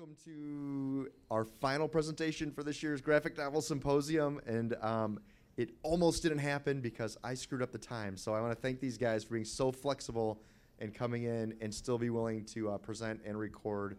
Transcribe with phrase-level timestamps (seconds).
[0.00, 4.40] welcome to our final presentation for this year's Graphic Novel Symposium.
[4.46, 5.20] And um,
[5.58, 8.16] it almost didn't happen because I screwed up the time.
[8.16, 10.40] So I want to thank these guys for being so flexible
[10.78, 13.98] and coming in and still be willing to uh, present and record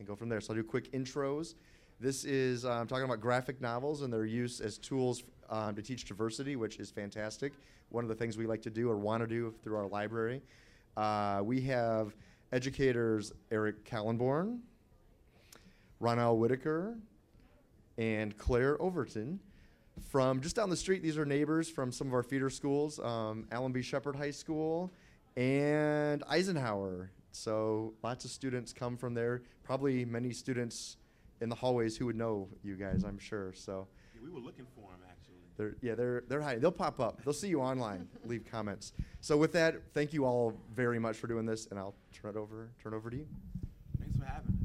[0.00, 0.40] and go from there.
[0.40, 1.54] So I'll do quick intros.
[2.00, 6.06] This is I'm talking about graphic novels and their use as tools um, to teach
[6.06, 7.52] diversity, which is fantastic.
[7.90, 10.42] One of the things we like to do or want to do through our library.
[10.96, 12.16] Uh, we have
[12.50, 14.58] educators Eric Kallenborn,
[16.00, 16.96] Ronell Whitaker,
[17.98, 19.40] and Claire Overton
[20.10, 21.02] from just down the street.
[21.02, 23.80] These are neighbors from some of our feeder schools, um, Alan B.
[23.82, 24.92] Shepard High School
[25.36, 27.10] and Eisenhower.
[27.32, 29.42] So lots of students come from there.
[29.62, 30.96] Probably many students
[31.40, 33.52] in the hallways who would know you guys, I'm sure.
[33.54, 35.34] So Yeah, we were looking for them actually.
[35.58, 36.60] they're yeah they're they're hiding.
[36.60, 37.22] They'll pop up.
[37.24, 38.08] They'll see you online.
[38.24, 38.92] Leave comments.
[39.20, 42.36] So with that, thank you all very much for doing this, and I'll turn it
[42.38, 43.26] over turn it over to you.
[44.00, 44.55] Thanks for having us.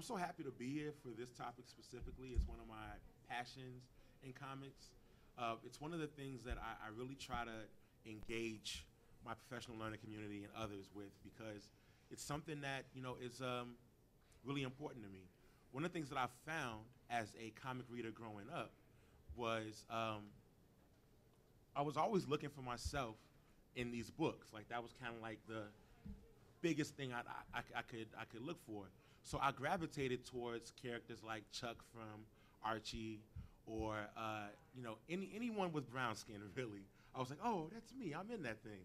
[0.00, 2.28] I'm so happy to be here for this topic specifically.
[2.34, 2.96] It's one of my
[3.28, 3.84] passions
[4.24, 4.88] in comics.
[5.38, 8.86] Uh, it's one of the things that I, I really try to engage
[9.26, 11.68] my professional learning community and others with because
[12.10, 13.74] it's something that you know is um,
[14.42, 15.28] really important to me.
[15.70, 18.72] One of the things that I found as a comic reader growing up
[19.36, 20.32] was um,
[21.76, 23.16] I was always looking for myself
[23.76, 24.48] in these books.
[24.50, 25.64] Like that was kind of like the
[26.62, 27.20] biggest thing I,
[27.52, 28.86] I, I could I could look for.
[29.22, 32.24] So I gravitated towards characters like Chuck from
[32.64, 33.20] Archie,
[33.66, 36.36] or uh, you know any anyone with brown skin.
[36.56, 38.12] Really, I was like, oh, that's me.
[38.12, 38.84] I'm in that thing,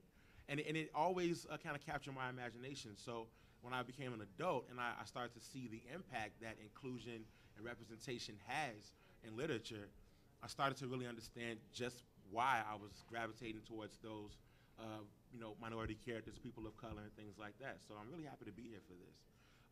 [0.50, 2.92] and and it always uh, kind of captured my imagination.
[2.96, 3.28] So
[3.62, 7.26] when I became an adult and I, I started to see the impact that inclusion
[7.58, 8.94] and representation has
[9.26, 9.90] in literature,
[10.44, 14.38] I started to really understand just why I was gravitating towards those,
[14.80, 15.02] uh,
[15.34, 17.78] you know, minority characters, people of color, and things like that.
[17.88, 19.18] So I'm really happy to be here for this.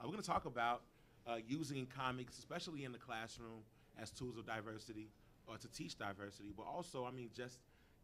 [0.04, 0.82] Uh, we're going to talk about
[1.26, 3.62] uh, using comics, especially in the classroom,
[4.02, 5.10] as tools of diversity
[5.48, 7.60] or to teach diversity, but also, I mean, just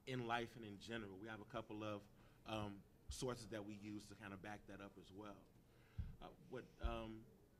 [0.08, 1.12] in life and in general.
[1.22, 2.02] We have a couple of
[2.48, 2.74] um,
[3.10, 5.36] sources that we use to kind of back that up as well.
[6.22, 6.64] Uh, what?
[6.84, 7.20] Um,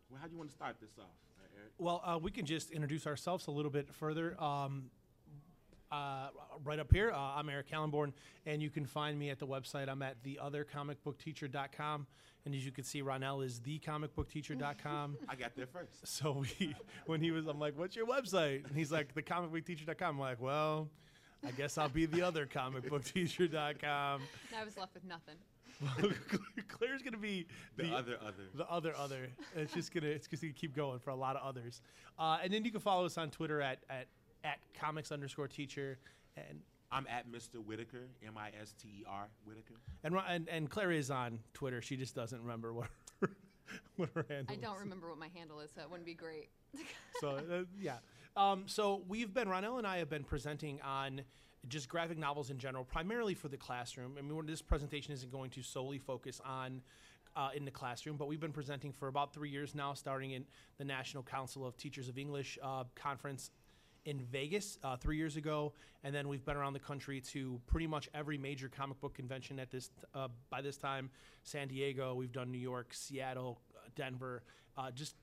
[0.10, 1.06] well, how do you want to start this off,
[1.58, 1.72] Eric?
[1.78, 4.42] Well, uh, we can just introduce ourselves a little bit further.
[4.42, 4.90] Um,
[5.92, 6.30] uh,
[6.64, 8.14] right up here, uh, I'm Eric Kallenborn,
[8.46, 9.90] and you can find me at the website.
[9.90, 12.08] I'm at theothercomicbookteacher.com.
[12.46, 15.18] And as you can see, Ronell is thecomicbookteacher.com.
[15.30, 16.08] I got there first.
[16.08, 18.66] so we, when he was, I'm like, what's your website?
[18.68, 20.16] And he's like, thecomicbookteacher.com.
[20.16, 20.90] I'm like, well,
[21.46, 24.22] I guess I'll be the other comicbookteacher.com.
[24.58, 25.36] I was left with nothing.
[26.68, 28.44] Claire's going to be The, other other.
[28.54, 29.28] the other other.
[29.56, 31.82] It's just gonna it's just gonna keep going for a lot of others.
[32.18, 34.08] Uh, and then you can follow us on Twitter at at,
[34.44, 36.00] at comics underscore teacher
[36.38, 36.62] and.
[36.92, 37.64] I'm at Mr.
[37.64, 39.76] Whitaker, M I S T E R Whitaker.
[40.04, 41.84] And, and and Claire is on Twitter.
[41.84, 42.88] She just doesn't remember what
[43.22, 43.30] her,
[43.96, 44.58] what her handle is.
[44.58, 44.82] I don't is.
[44.82, 46.50] remember what my handle is, so it wouldn't be great.
[47.22, 47.98] So uh, yeah.
[48.36, 51.22] Um, so we've been Ronell and I have been presenting on
[51.68, 54.16] just graphic novels in general, primarily for the classroom.
[54.18, 56.82] I mean, this presentation isn't going to solely focus on
[57.36, 60.46] uh, in the classroom, but we've been presenting for about three years now, starting in
[60.78, 63.52] the National Council of Teachers of English uh, conference
[64.06, 65.74] in Vegas uh, three years ago,
[66.04, 69.60] and then we've been around the country to pretty much every major comic book convention
[69.60, 71.10] at this uh, by this time.
[71.44, 74.44] San Diego, we've done New York, Seattle, uh, Denver,
[74.78, 75.16] uh, just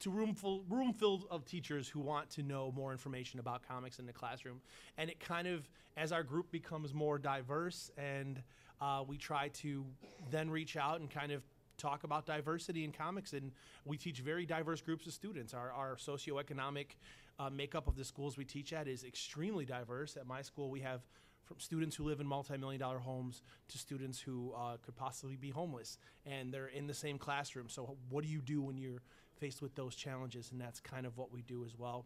[0.00, 3.98] to room full room filled of teachers who want to know more information about comics
[3.98, 4.60] in the classroom
[4.98, 8.42] and it kind of as our group becomes more diverse and
[8.80, 9.84] uh, we try to
[10.30, 11.42] then reach out and kind of
[11.76, 13.52] talk about diversity in comics and
[13.84, 16.96] we teach very diverse groups of students our, our socioeconomic
[17.40, 20.80] uh, makeup of the schools we teach at is extremely diverse at my school we
[20.80, 21.00] have
[21.44, 25.50] from students who live in multi-million dollar homes to students who uh, could possibly be
[25.50, 29.02] homeless and they're in the same classroom so what do you do when you're
[29.38, 32.04] faced with those challenges and that's kind of what we do as well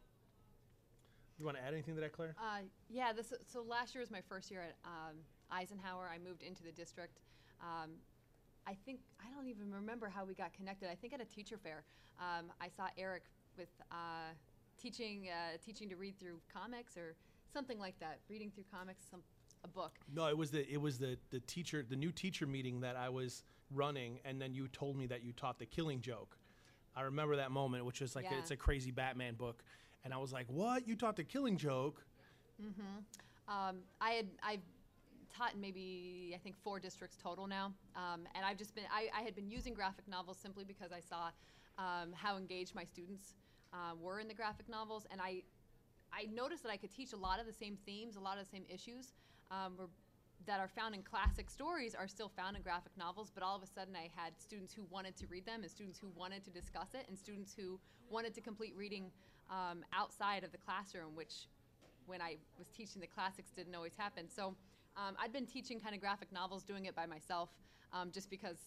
[1.36, 4.10] you want to add anything to that claire Uh, yeah, this so last year was
[4.10, 5.16] my first year at um,
[5.50, 6.08] Eisenhower.
[6.14, 7.18] I moved into the district.
[7.60, 7.90] Um,
[8.68, 10.88] I think I don't even remember how we got connected.
[10.88, 11.82] I think at a teacher fair,
[12.20, 13.24] um, I saw Eric
[13.58, 14.30] with uh,
[14.80, 17.14] teaching uh, teaching to read through comics or
[17.52, 18.18] something like that.
[18.28, 19.20] Reading through comics, some
[19.64, 19.92] a book.
[20.14, 23.08] no it was the it was the the teacher the new teacher meeting that i
[23.08, 26.36] was running and then you told me that you taught the killing joke
[26.94, 28.38] i remember that moment which was like Yeah.
[28.40, 29.64] it's a crazy batman book
[30.04, 32.04] and i was like what you taught the killing joke
[33.48, 34.60] Um, I had I've
[35.34, 39.08] taught in maybe I think four districts total now, um, and I've just been I,
[39.18, 41.30] I had been using graphic novels simply because I saw
[41.78, 43.34] um, how engaged my students
[43.74, 45.42] uh, were in the graphic novels, and I
[46.12, 48.44] I noticed that I could teach a lot of the same themes, a lot of
[48.44, 49.12] the same issues,
[49.50, 49.72] um,
[50.46, 53.62] that are found in classic stories are still found in graphic novels, but all of
[53.62, 56.50] a sudden I had students who wanted to read them and students who wanted to
[56.50, 57.80] discuss it and students who
[58.10, 59.10] wanted to complete reading
[59.50, 61.48] um, outside of the classroom, which
[62.06, 64.28] when I was teaching the classics didn't always happen.
[64.28, 64.54] So
[64.96, 67.48] um, I'd been teaching kind of graphic novels, doing it by myself,
[67.92, 68.58] um, just because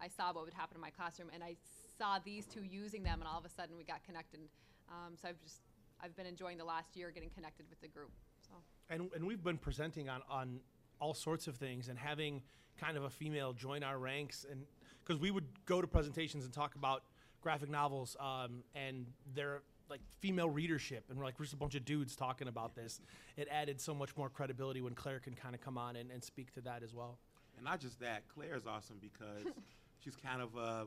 [0.00, 1.56] I saw what would happen in my classroom, and I
[2.02, 4.40] saw these two using them, and all of a sudden we got connected.
[4.88, 5.60] Um, so I've just
[6.02, 8.10] I've been enjoying the last year getting connected with the group.
[8.40, 8.54] So
[8.90, 10.58] and, and we've been presenting on, on
[11.00, 12.42] all sorts of things and having
[12.76, 14.64] kind of a female join our ranks and
[15.04, 17.02] because we would go to presentations and talk about
[17.40, 21.74] graphic novels um, and their like female readership and we're like we're just a bunch
[21.74, 23.00] of dudes talking about this
[23.36, 26.24] it added so much more credibility when claire can kind of come on and, and
[26.24, 27.18] speak to that as well
[27.56, 29.44] And not just that, Claire is awesome because
[30.02, 30.56] she's kind of.
[30.56, 30.84] Uh,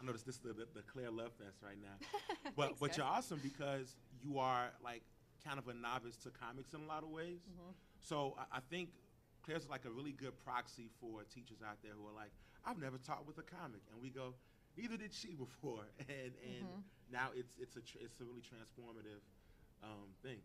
[0.00, 2.06] I noticed this is the, the, the Claire Love Fest right now,
[2.56, 2.96] but Thanks, but guys.
[2.98, 5.02] you're awesome because you are like
[5.44, 7.40] kind of a novice to comics in a lot of ways.
[7.50, 7.70] Mm-hmm.
[8.00, 8.90] So I, I think
[9.42, 12.30] Claire's like a really good proxy for teachers out there who are like,
[12.64, 14.34] I've never taught with a comic, and we go,
[14.76, 16.80] neither did she before, and and Mm-hmm.
[17.12, 19.22] now it's it's a tr- it's a really transformative
[19.82, 20.38] um, thing.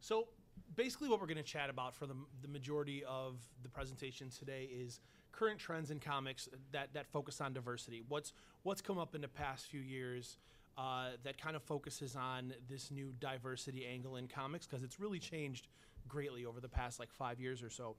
[0.00, 0.28] So
[0.74, 4.64] basically, what we're going to chat about for the, the majority of the presentation today
[4.72, 5.00] is
[5.32, 8.02] current trends in comics that, that focus on diversity.
[8.08, 8.32] What's
[8.62, 10.38] what's come up in the past few years
[10.78, 15.18] uh, that kind of focuses on this new diversity angle in comics because it's really
[15.18, 15.68] changed
[16.08, 17.96] greatly over the past like five years or so.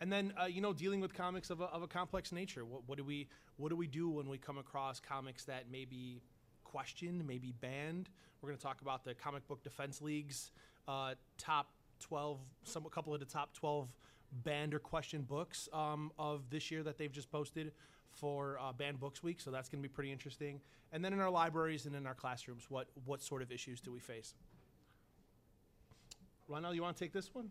[0.00, 2.64] And then uh, you know dealing with comics of a, of a complex nature.
[2.64, 5.84] What, what do we what do we do when we come across comics that may
[5.84, 6.22] be
[6.64, 8.08] questioned, maybe banned?
[8.40, 10.50] We're going to talk about the comic book defense leagues
[10.86, 13.88] uh, top twelve, some a couple of the top twelve
[14.44, 17.72] banned or questioned books um, of this year that they've just posted
[18.10, 19.40] for uh, Banned Books Week.
[19.40, 20.60] So that's going to be pretty interesting.
[20.92, 23.92] And then in our libraries and in our classrooms, what what sort of issues do
[23.92, 24.34] we face?
[26.48, 27.50] Ronell, you want to take this one?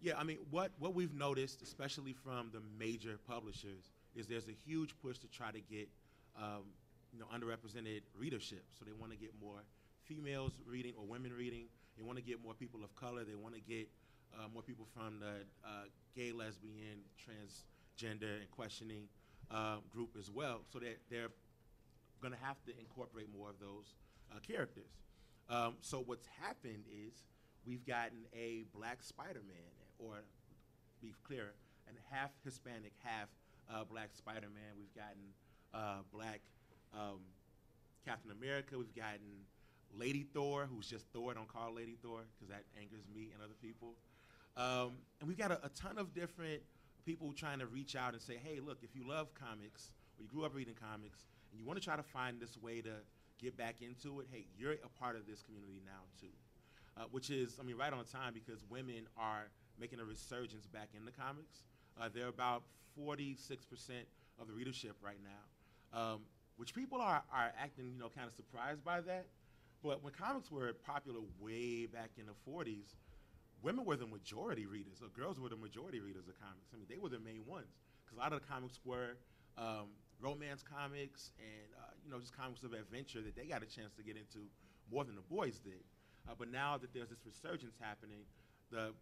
[0.00, 4.52] Yeah, I mean, what, what we've noticed, especially from the major publishers, is there's a
[4.52, 5.88] huge push to try to get,
[6.36, 6.64] um,
[7.12, 8.64] you know, underrepresented readership.
[8.78, 9.62] So they want to get more
[10.02, 11.66] females reading or women reading.
[11.96, 13.24] They want to get more people of color.
[13.24, 13.88] They want to get
[14.38, 15.84] uh, more people from the uh,
[16.14, 19.08] gay, lesbian, transgender, and questioning
[19.50, 20.60] uh, group as well.
[20.72, 21.30] So that they're
[22.20, 23.94] going to have to incorporate more of those
[24.32, 24.90] uh, characters.
[25.48, 27.24] Um, so what's happened is
[27.66, 30.24] we've gotten a black Spider-Man, or
[31.02, 31.52] be clear,
[31.86, 33.28] and half Hispanic, half
[33.70, 34.72] uh, black Spider-Man.
[34.78, 35.34] We've gotten
[35.74, 36.40] uh, black
[36.94, 37.20] um,
[38.06, 38.78] Captain America.
[38.78, 39.44] We've gotten
[39.96, 41.34] Lady Thor, who's just Thor.
[41.34, 43.94] Don't call Lady Thor because that angers me and other people.
[44.56, 46.62] Um, and we've got a, a ton of different
[47.04, 50.28] people trying to reach out and say, hey, look, if you love comics or you
[50.28, 52.92] grew up reading comics and you want to try to find this way to
[53.40, 56.32] get back into it, hey, you're a part of this community now too.
[56.96, 59.48] Uh, which is, I mean, right on time because women are
[59.80, 61.64] making a resurgence back in the comics.
[62.00, 62.62] Uh, they're about
[62.98, 63.36] 46%
[64.40, 66.20] of the readership right now, um,
[66.56, 69.26] which people are, are acting, you know, kind of surprised by that.
[69.82, 72.94] But when comics were popular way back in the 40s,
[73.62, 76.72] women were the majority readers, or girls were the majority readers of comics.
[76.72, 79.16] I mean, they were the main ones because a lot of the comics were
[79.56, 83.66] um, romance comics and uh, you know just comics of adventure that they got a
[83.66, 84.46] chance to get into
[84.90, 85.84] more than the boys did.
[86.28, 88.24] Uh, but now that there's this resurgence happening,
[88.70, 88.92] the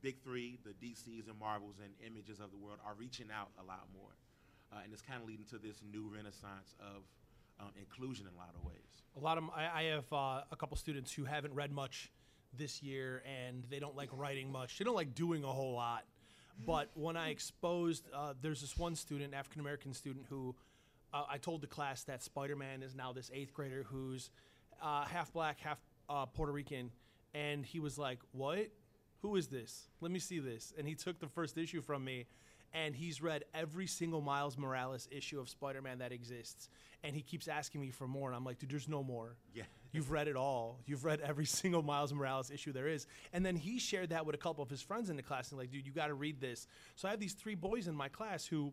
[0.00, 3.64] big three, the DCs and Marvels and Images of the world are reaching out a
[3.64, 4.16] lot more,
[4.72, 7.04] uh, and it's kind of leading to this new renaissance of
[7.60, 9.04] um, inclusion in a lot of ways.
[9.16, 12.10] A lot of I, I have uh, a couple students who haven't read much
[12.56, 14.78] this year, and they don't like writing much.
[14.78, 16.04] They don't like doing a whole lot.
[16.66, 20.54] But when I exposed, uh, there's this one student, African American student, who
[21.12, 24.30] uh, I told the class that Spider Man is now this eighth grader who's
[24.82, 25.78] uh, half black, half
[26.08, 26.90] uh, Puerto Rican,
[27.34, 28.68] and he was like, "What?
[29.22, 29.88] Who is this?
[30.00, 32.26] Let me see this." And he took the first issue from me,
[32.72, 36.68] and he's read every single Miles Morales issue of Spider Man that exists,
[37.02, 38.28] and he keeps asking me for more.
[38.28, 39.64] And I'm like, "Dude, there's no more." Yeah.
[39.92, 40.78] You've read it all.
[40.86, 43.06] You've read every single Miles Morales issue there is.
[43.32, 45.58] And then he shared that with a couple of his friends in the class and
[45.58, 46.66] like, dude, you got to read this.
[46.96, 48.72] So I have these three boys in my class who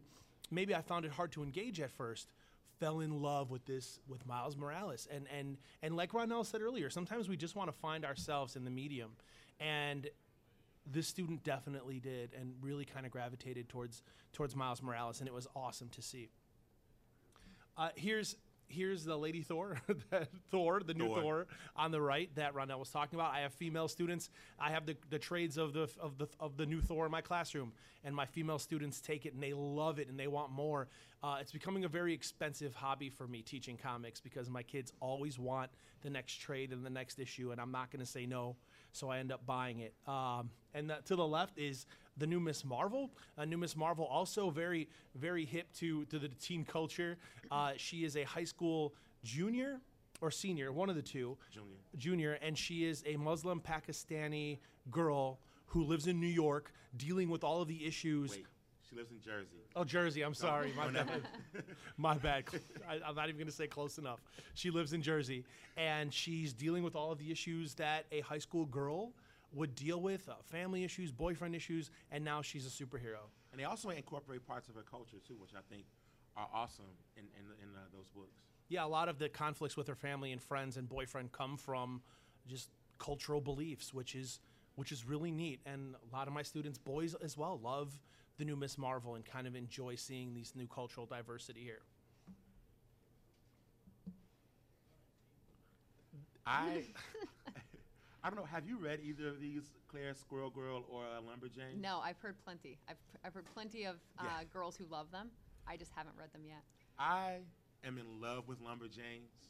[0.51, 2.31] maybe I found it hard to engage at first,
[2.79, 5.07] fell in love with this with Miles Morales.
[5.11, 8.63] And and and like Ronell said earlier, sometimes we just want to find ourselves in
[8.63, 9.11] the medium.
[9.59, 10.07] And
[10.89, 15.33] this student definitely did and really kind of gravitated towards towards Miles Morales and it
[15.33, 16.29] was awesome to see.
[17.77, 18.35] Uh, here's
[18.67, 19.77] here's the Lady Thor,
[20.51, 21.21] Thor, the new Thor.
[21.21, 23.33] Thor on the right that Ronell was talking about.
[23.33, 24.29] I have female students.
[24.59, 27.21] I have the, the trades of the of the of the new Thor in my
[27.21, 27.71] classroom,
[28.03, 30.87] and my female students take it and they love it and they want more.
[31.23, 35.39] Uh, it's becoming a very expensive hobby for me teaching comics because my kids always
[35.39, 35.71] want
[36.01, 38.55] the next trade and the next issue, and I'm not going to say no.
[38.97, 39.93] So I end up buying it.
[40.07, 41.85] Um, and that, to the left is
[42.17, 43.11] the new Miss Marvel.
[43.37, 47.17] Uh, new Miss Marvel also very very hip to to the teen culture.
[47.51, 49.79] Uh, she is a high school junior
[50.21, 51.77] or senior, one of the two Junior.
[51.97, 54.57] junior, and she is a Muslim Pakistani
[54.89, 58.31] girl who lives in New York, dealing with all of the issues.
[58.31, 58.45] Wait,
[58.89, 59.57] she lives in Jersey.
[59.75, 60.21] Oh, Jersey.
[60.21, 60.71] I'm sorry.
[60.75, 61.23] My Oh, bad.
[61.97, 62.43] My bad.
[62.89, 64.19] I, I'm not even going to say close enough.
[64.53, 65.43] She lives in Jersey,
[65.75, 69.13] and she's dealing with all of the issues that a high school girl
[69.53, 73.29] would deal with uh, family issues, boyfriend issues, and now she's a superhero.
[73.51, 75.85] And they also incorporate parts of her culture too, which I think
[76.35, 78.41] are awesome in in, in uh, those books.
[78.69, 82.01] Yeah, a lot of the conflicts with her family and friends and boyfriend come from
[82.47, 84.39] just cultural beliefs, which is
[84.75, 85.59] which is really neat.
[85.65, 87.99] And a lot of my students, boys as well, love
[88.37, 91.81] the new Miss Marvel and kind of enjoy seeing these new cultural diversity here.
[96.45, 96.83] I
[98.23, 98.45] I don't know.
[98.45, 101.79] Have you read either of these, Claire Squirrel Girl or uh, Lumberjane?
[101.79, 102.77] No, I've heard plenty.
[102.89, 104.43] I've, I've heard plenty of uh, Yeah.
[104.51, 105.29] girls who love them.
[105.67, 106.61] I just haven't read them yet.
[106.99, 107.37] I
[107.85, 109.49] am in love with Lumberjanes.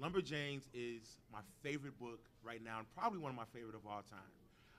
[0.00, 4.02] Lumberjanes is my favorite book right now, and probably one of my favorite of all
[4.08, 4.20] time.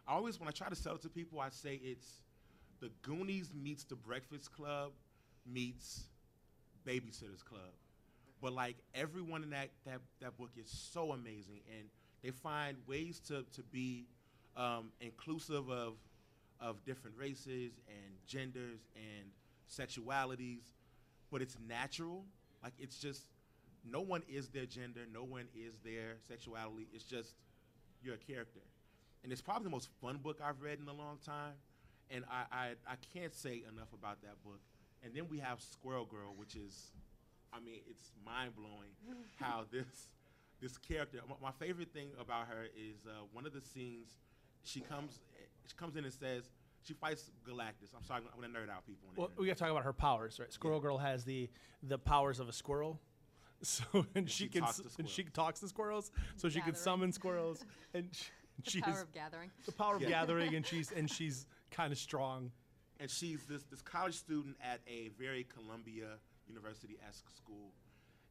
[0.07, 2.21] I always, when I try to sell it to people, I say it's
[2.83, 4.91] the Goonies meets the Breakfast Club
[5.49, 6.03] meets
[6.85, 7.71] Babysitters Club.
[8.41, 11.87] But like everyone in that that, that book is so amazing, and
[12.21, 14.07] they find ways to to be
[14.57, 15.93] um, inclusive of
[16.59, 19.29] of different races and genders and
[19.71, 20.73] sexualities,
[21.31, 22.25] but it's natural.
[22.61, 23.21] Like it's just
[23.89, 26.87] no one is their gender, no one is their sexuality.
[26.93, 27.35] It's just
[28.03, 28.59] you're a character,
[29.23, 31.53] and it's probably the most fun book I've read in a long time.
[32.09, 34.59] And I I, I can't say enough about that book.
[35.03, 36.91] And then we have Squirrel Girl, which is,
[37.51, 38.91] I mean, it's mind blowing
[39.39, 40.09] how this
[40.61, 41.19] this character.
[41.27, 44.09] My, my favorite thing about her is uh, one of the scenes.
[44.63, 45.19] She comes
[45.67, 46.49] she comes in and says
[46.83, 47.93] she fights Galactus.
[47.95, 49.09] I'm sorry, I'm gonna nerd out people.
[49.15, 50.51] Well, we got to talk about her powers, right?
[50.53, 51.49] Squirrel Girl has the
[51.81, 52.99] the powers of a squirrel.
[53.65, 55.33] So and she, she can talks to and she squirrels.
[55.33, 58.29] talks to squirrels, so she can summon squirrels, and she,
[58.65, 59.51] The she power is of gathering.
[59.65, 60.09] the power of Yeah.
[60.09, 62.51] gathering, and she's and she's kind of strong.
[62.99, 67.73] and she's this, this college student at a very Columbia University esque school.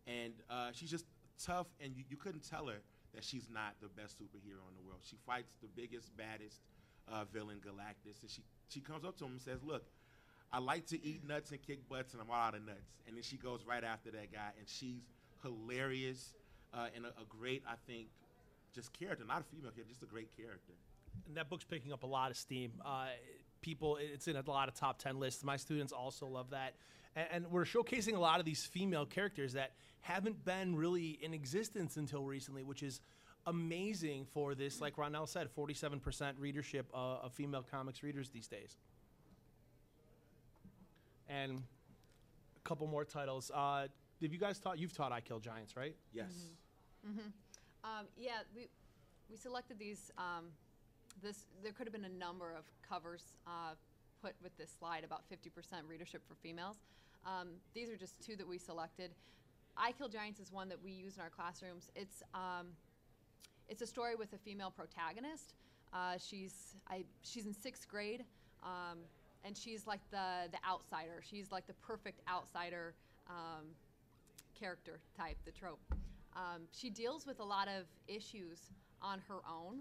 [0.06, 1.04] And uh, she's just
[1.44, 2.80] tough, and you, you couldn't tell her
[3.14, 5.00] that she's not the best superhero in the world.
[5.02, 6.60] She fights the biggest, baddest
[7.08, 9.84] uh, villain, Galactus, and she, she comes up to him and says, Look,
[10.52, 13.00] I like to eat nuts and kick butts, and I'm all out of nuts.
[13.06, 15.02] And then she goes right after that guy, and she's
[15.42, 16.34] hilarious
[16.72, 18.08] uh, and a, a great, I think,
[18.74, 19.24] just character.
[19.26, 20.72] Not a female character, just a great character.
[21.26, 22.72] And that book's picking up a lot of steam.
[22.84, 23.06] Uh,
[23.60, 25.44] people, it's in a lot of top ten lists.
[25.44, 26.74] My students also love that,
[27.14, 31.32] and, and we're showcasing a lot of these female characters that haven't been really in
[31.32, 33.00] existence until recently, which is
[33.46, 34.80] amazing for this.
[34.80, 38.76] Like Ronell said, forty-seven percent readership uh, of female comics readers these days.
[41.28, 41.62] And
[42.56, 43.50] a couple more titles.
[43.54, 43.86] Uh,
[44.20, 44.78] have you guys taught?
[44.78, 45.94] You've taught I Kill Giants, right?
[46.12, 46.30] Yes.
[47.84, 48.68] Um, yeah, we
[49.30, 50.10] we selected these.
[50.18, 50.46] Um,
[51.22, 53.74] this there could have been a number of covers uh,
[54.22, 55.50] put with this slide about 50%
[55.88, 56.76] readership for females.
[57.26, 59.10] Um, these are just two that we selected.
[59.76, 61.90] I Kill Giants is one that we use in our classrooms.
[61.94, 62.68] It's um,
[63.68, 65.54] it's a story with a female protagonist.
[65.92, 68.24] Uh, she's I she's in sixth grade,
[68.62, 68.98] um,
[69.44, 71.22] and she's like the the outsider.
[71.28, 72.94] She's like the perfect outsider
[73.28, 73.66] um,
[74.58, 75.80] character type, the trope.
[76.34, 78.58] Um, she deals with a lot of issues
[79.02, 79.80] on her own,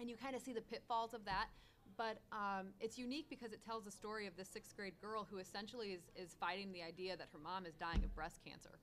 [0.00, 1.48] and you kind of see the pitfalls of that.
[1.96, 5.38] But um, it's unique because it tells the story of this sixth grade girl who
[5.38, 8.78] essentially is, is fighting the idea that her mom is dying of breast cancer.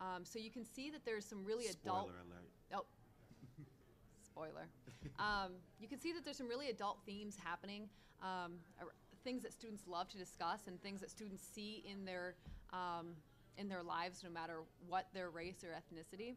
[0.00, 2.08] Um, so you can see that there's some really adult.
[2.08, 2.50] Spoiler alert.
[2.74, 2.84] Oh,
[4.24, 4.68] spoiler.
[5.18, 7.88] Um, you can see that there's some really adult themes happening,
[8.22, 8.52] um,
[9.24, 12.34] things that students love to discuss, and things that students see in their
[12.72, 13.16] um,
[13.56, 16.36] in their lives, no matter what their race or ethnicity,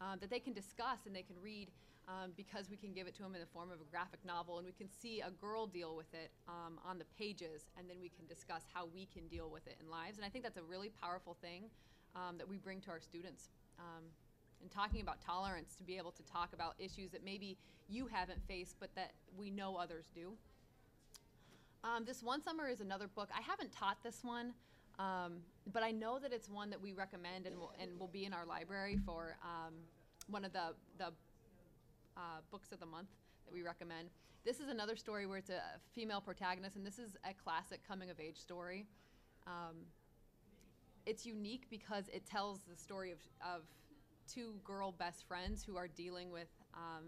[0.00, 1.68] um, that they can discuss and they can read.
[2.06, 4.58] Um, because we can give it to them in the form of a graphic novel,
[4.58, 7.96] and we can see a girl deal with it um, on the pages, and then
[7.98, 10.18] we can discuss how we can deal with it in lives.
[10.18, 11.70] And I think that's a really powerful thing
[12.14, 13.48] um, that we bring to our students.
[13.78, 14.04] Um,
[14.60, 17.56] and talking about tolerance to be able to talk about issues that maybe
[17.88, 20.32] you haven't faced but that we know others do.
[21.84, 23.28] Um, this one summer is another book.
[23.36, 24.54] I haven't taught this one,
[24.98, 25.34] um,
[25.70, 28.32] but I know that it's one that we recommend and will, and will be in
[28.32, 29.74] our library for um,
[30.28, 31.12] one of the the
[32.16, 33.08] uh, books of the month
[33.44, 34.08] that we recommend.
[34.44, 35.60] This is another story where it's a
[35.94, 38.86] female protagonist, and this is a classic coming of age story.
[39.46, 39.76] Um,
[41.06, 43.62] it's unique because it tells the story of, of
[44.32, 47.04] two girl best friends who are dealing with um,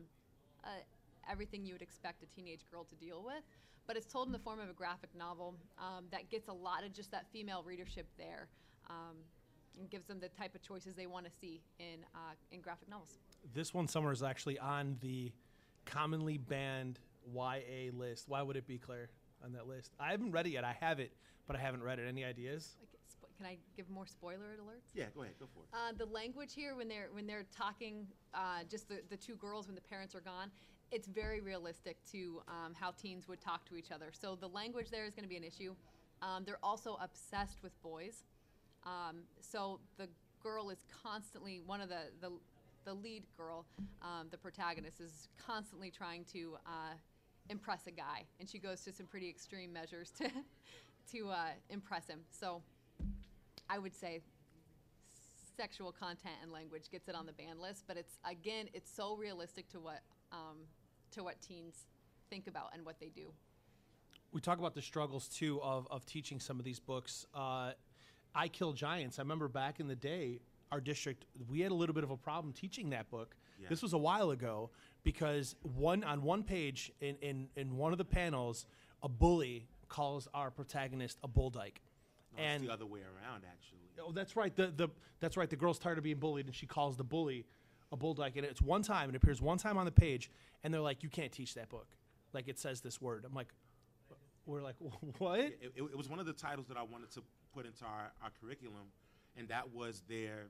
[0.64, 3.44] a, everything you would expect a teenage girl to deal with.
[3.86, 6.84] But it's told in the form of a graphic novel um, that gets a lot
[6.84, 8.48] of just that female readership there.
[8.88, 9.16] Um,
[9.78, 12.88] and gives them the type of choices they want to see in uh, in graphic
[12.88, 13.18] novels.
[13.54, 15.32] This one, Summer, is actually on the
[15.84, 16.98] commonly banned
[17.34, 18.28] YA list.
[18.28, 19.08] Why would it be, Claire,
[19.44, 19.92] on that list?
[19.98, 20.64] I haven't read it yet.
[20.64, 21.12] I have it,
[21.46, 22.06] but I haven't read it.
[22.08, 22.76] Any ideas?
[23.36, 24.94] Can I give more spoiler alerts?
[24.94, 25.68] Yeah, go ahead, go for it.
[25.74, 29.66] Uh, the language here, when they're when they're talking, uh, just the, the two girls
[29.66, 30.50] when the parents are gone,
[30.90, 34.06] it's very realistic to um, how teens would talk to each other.
[34.12, 35.74] So the language there is going to be an issue.
[36.22, 38.24] Um, they're also obsessed with boys.
[38.84, 40.08] Um, so the
[40.42, 42.30] girl is constantly one of the the,
[42.86, 43.66] the lead girl,
[44.00, 46.94] um, the protagonist is constantly trying to uh,
[47.50, 50.30] impress a guy, and she goes to some pretty extreme measures to
[51.12, 52.20] to uh, impress him.
[52.30, 52.62] So
[53.68, 54.20] I would say
[55.56, 59.16] sexual content and language gets it on the ban list, but it's again, it's so
[59.16, 60.00] realistic to what
[60.32, 60.56] um,
[61.10, 61.86] to what teens
[62.30, 63.32] think about and what they do.
[64.32, 67.26] we talk about the struggles too of, of teaching some of these books.
[67.34, 67.72] Uh,
[68.34, 69.18] I Kill Giants.
[69.18, 70.40] I remember back in the day,
[70.72, 73.36] our district we had a little bit of a problem teaching that book.
[73.60, 73.68] Yeah.
[73.70, 74.70] This was a while ago
[75.02, 78.66] because one on one page in, in, in one of the panels,
[79.02, 81.80] a bully calls our protagonist a bull dyke.
[82.36, 83.78] No, it's and the other way around, actually.
[84.00, 84.54] Oh, that's right.
[84.54, 84.88] The the
[85.20, 85.48] that's right.
[85.48, 87.46] The girl's tired of being bullied, and she calls the bully
[87.92, 88.36] a bull dyke.
[88.36, 89.08] And it's one time.
[89.08, 90.30] It appears one time on the page,
[90.64, 91.88] and they're like, "You can't teach that book.
[92.32, 93.48] Like it says this word." I'm like,
[94.44, 94.76] "We're like,
[95.18, 97.22] what?" It, it, it was one of the titles that I wanted to
[97.54, 98.92] put into our, our curriculum,
[99.36, 100.48] and that was their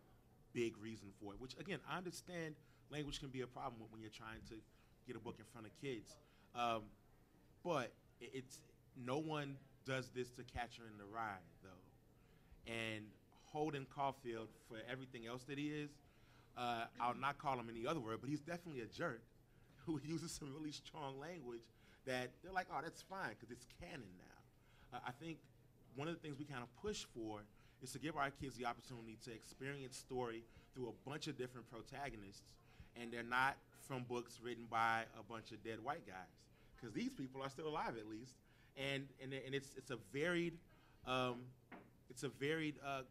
[0.52, 1.40] big reason for it.
[1.40, 2.54] Which, again, I understand
[2.90, 4.56] language can be a problem when you're trying to
[5.06, 6.16] get a book in front of kids.
[6.54, 6.82] Um,
[7.64, 8.58] but it's
[8.96, 12.70] no one does this to Catcher in the Rye, though.
[12.72, 13.04] And
[13.44, 15.90] Holden Caulfield, for everything else that he is,
[16.56, 19.22] uh, I'll not call him any other word, but he's definitely a jerk
[19.86, 21.62] who uses some really strong language
[22.06, 24.96] that they're like, oh, that's fine because it's canon now.
[24.98, 25.38] Uh, I think
[25.96, 27.40] one of the things we kind of push for
[27.82, 31.66] is to give our kids the opportunity to experience story through a bunch of different
[31.70, 32.52] protagonists,
[33.00, 36.34] and they're not from books written by a bunch of dead white guys,
[36.74, 38.34] because these people are still alive at least,
[38.76, 40.58] and and, and it's it's a varied
[41.06, 41.46] um,
[42.10, 43.02] it's a varied uh,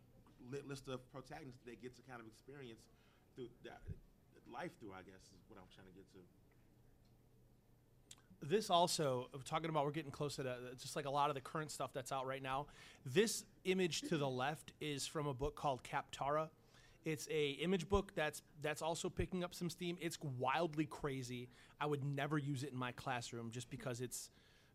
[0.68, 2.82] list of protagonists that they get to kind of experience
[3.36, 3.82] through that,
[4.52, 4.92] life through.
[4.92, 6.45] I guess is what I'm trying to get to.
[8.42, 10.44] This also uh, talking about we're getting close to
[10.80, 12.68] just like a lot of the current stuff that's out right now.
[13.06, 16.50] This image to the left is from a book called Kaptara.
[17.06, 19.98] It's a image book that's that's also picking up some steam.
[20.02, 21.50] It's wildly crazy.
[21.80, 24.30] I would never use it in my classroom just because it's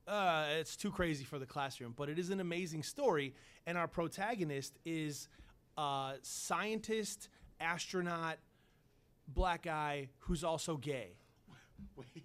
[0.07, 3.35] uh, it's too crazy for the classroom but it is an amazing story.
[3.67, 5.29] And our protagonist is
[5.77, 7.29] a scientist
[7.61, 8.39] astronaut
[9.29, 11.17] black guy who's also gay.
[11.97, 12.20] Wait,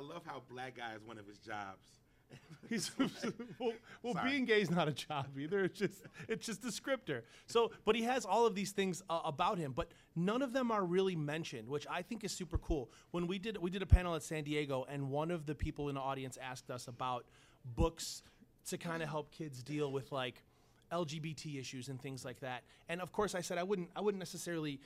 [0.00, 1.86] I love how black guy is one of his jobs.
[2.70, 2.90] He's
[3.58, 4.30] well, well Sorry.
[4.30, 5.64] being gay is not a job either.
[5.64, 7.22] It's just it's just a descriptor.
[7.46, 10.70] So, but he has all of these things uh, about him, but none of them
[10.70, 12.90] are really mentioned, which I think is super cool.
[13.10, 15.88] When we did we did a panel at San Diego, and one of the people
[15.88, 17.26] in the audience asked us about
[17.64, 18.22] books
[18.68, 20.44] to kind of help kids deal with like
[20.92, 22.62] LGBT issues and things like that.
[22.88, 24.80] And of course, I said I wouldn't I wouldn't necessarily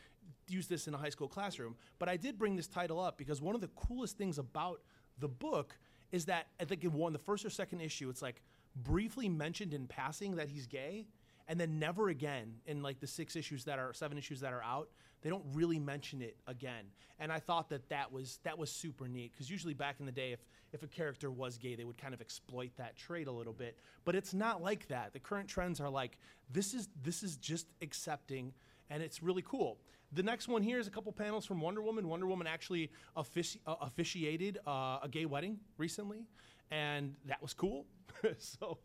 [0.49, 3.41] use this in a high school classroom, but I did bring this title up because
[3.41, 4.81] one of the coolest things about
[5.19, 5.77] the book
[6.13, 8.41] is that I think in one the first or second issue, it's like
[8.77, 11.07] briefly mentioned in passing that he's gay,
[11.49, 14.63] and then never again in like the six issues that are seven issues that are
[14.63, 14.89] out.
[15.23, 16.85] They don't really mention it again,
[17.19, 20.13] and I thought that that was that was super neat because usually back in the
[20.13, 20.41] day, if
[20.73, 23.79] if a character was gay, they would kind of exploit that trait a little bit.
[24.05, 25.13] But it's not like that.
[25.15, 26.19] The current trends are like
[26.51, 28.53] this is this is just accepting,
[28.91, 29.79] and it's really cool.
[30.15, 32.07] The next one here is a couple panels from Wonder Woman.
[32.07, 36.25] Wonder Woman actually offici- uh, officiated uh, a gay wedding recently,
[36.71, 37.85] and that was cool.
[38.39, 38.79] so,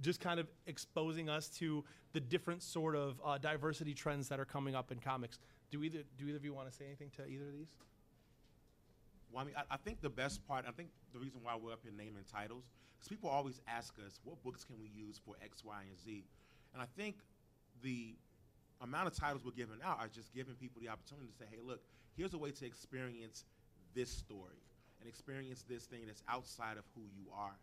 [0.00, 4.44] just kind of exposing us to the different sort of uh, diversity trends that are
[4.44, 5.38] coming up in comics.
[5.70, 7.68] Do either do either of you want to say anything to either of these?
[9.30, 11.72] Well, I mean, I, I think the best part, I think the reason why we're
[11.72, 12.64] up here naming titles,
[12.96, 16.24] because people always ask us, what books can we use for X, Y, and Z?
[16.72, 17.18] And I think
[17.80, 18.16] the
[18.80, 21.58] amount of titles we're giving out are just giving people the opportunity to say, hey,
[21.62, 21.80] look,
[22.16, 23.44] here's a way to experience
[23.94, 24.62] this story
[25.00, 27.56] and experience this thing that's outside of who you are.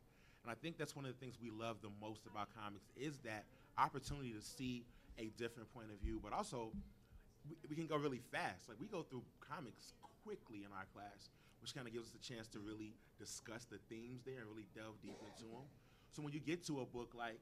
[0.44, 3.18] And I think that's one of the things we love the most about comics is
[3.26, 3.46] that
[3.78, 4.86] opportunity to see
[5.18, 6.72] a different point of view, but also
[7.50, 8.70] we, we can go really fast.
[8.70, 11.30] Like we go through comics quickly in our class,
[11.62, 14.68] which kind of gives us a chance to really discuss the themes there and really
[14.76, 15.66] delve deep into them.
[16.12, 17.40] So when you get to a book like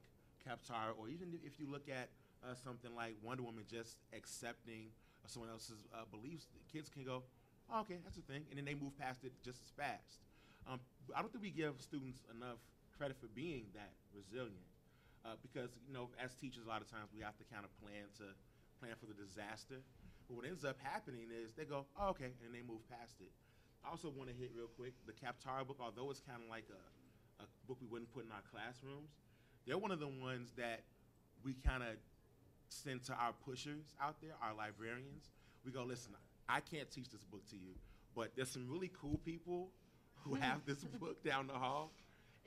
[0.48, 2.10] Captar, or even if you look at
[2.44, 4.92] uh, something like Wonder Woman just accepting
[5.24, 7.24] uh, someone else's uh, beliefs, the kids can go,
[7.72, 10.20] oh, okay, that's a thing, and then they move past it just as fast.
[10.68, 10.80] Um,
[11.16, 12.60] I don't think we give students enough
[12.98, 14.68] credit for being that resilient,
[15.26, 17.72] uh, because you know, as teachers, a lot of times we have to kind of
[17.80, 18.36] plan to
[18.80, 19.80] plan for the disaster.
[20.28, 23.32] But what ends up happening is they go, oh, okay, and they move past it.
[23.84, 26.68] I also want to hit real quick the Kaptara book, although it's kind of like
[26.72, 29.12] a, a book we wouldn't put in our classrooms.
[29.68, 30.84] They're one of the ones that
[31.44, 32.00] we kind of
[32.74, 35.30] send to our pushers out there, our librarians.
[35.66, 36.14] We go, listen,
[36.50, 37.72] I can't teach this book to you,
[38.16, 39.70] but there's some really cool people
[40.24, 41.92] who have this book down the hall,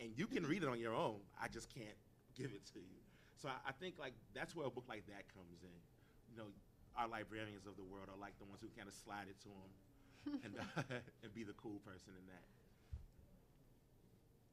[0.00, 1.16] and you can read it on your own.
[1.40, 1.96] I just can't
[2.36, 3.00] give it to you.
[3.36, 5.78] So I, I think like that's where a book like that comes in.
[6.32, 6.48] You know,
[6.96, 9.50] our librarians of the world are like the ones who kind of slide it to
[9.52, 9.70] them
[10.44, 10.82] and, uh,
[11.22, 12.46] and be the cool person in that.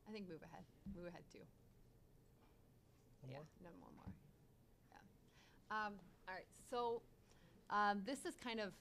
[0.07, 0.63] I think move ahead.
[0.91, 1.43] Move ahead too.
[3.23, 3.47] One yeah, more?
[3.63, 4.11] no one more.
[5.73, 5.93] Um,
[6.27, 6.45] all right.
[6.69, 7.01] So
[7.71, 8.73] um, this is kind of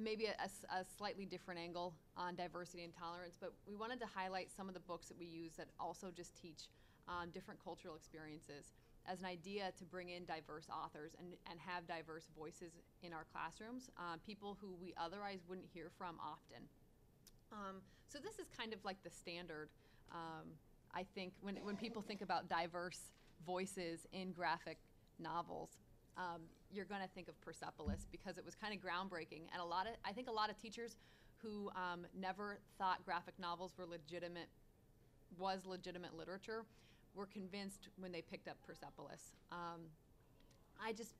[0.00, 4.68] maybe a slightly different angle on diversity and tolerance, but we wanted to highlight some
[4.68, 6.68] of the books that we use that also just teach
[7.08, 8.74] um, different cultural experiences
[9.06, 13.26] as an idea to bring in diverse authors and, and have diverse voices in our
[13.32, 16.62] classrooms, uh, people who we otherwise wouldn't hear from often.
[17.52, 19.68] Um, so this is kind of like the standard.
[20.10, 20.46] Um,
[20.94, 23.12] I think when when people think about diverse
[23.44, 24.78] voices in graphic
[25.18, 25.70] novels,
[26.16, 29.64] um, you're going to think of Persepolis because it was kind of groundbreaking, and a
[29.64, 30.96] lot of I think a lot of teachers
[31.42, 34.48] who um, never thought graphic novels were legitimate
[35.38, 36.64] was legitimate literature
[37.14, 39.32] were convinced when they picked up Persepolis.
[39.52, 39.82] Um,
[40.82, 41.14] I just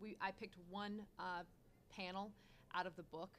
[0.00, 1.42] we I picked one uh,
[1.94, 2.30] panel
[2.74, 3.30] out of the book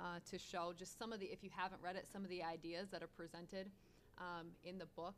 [0.00, 2.42] uh, to show just some of the if you haven't read it some of the
[2.42, 3.70] ideas that are presented
[4.18, 5.14] um, in the book.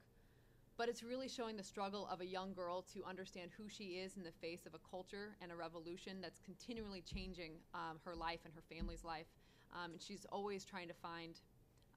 [0.79, 4.17] But it's really showing the struggle of a young girl to understand who she is
[4.17, 8.41] in the face of a culture and a revolution that's continually changing um, her life
[8.45, 9.27] and her family's life.
[9.75, 11.41] Um, and she's always trying to find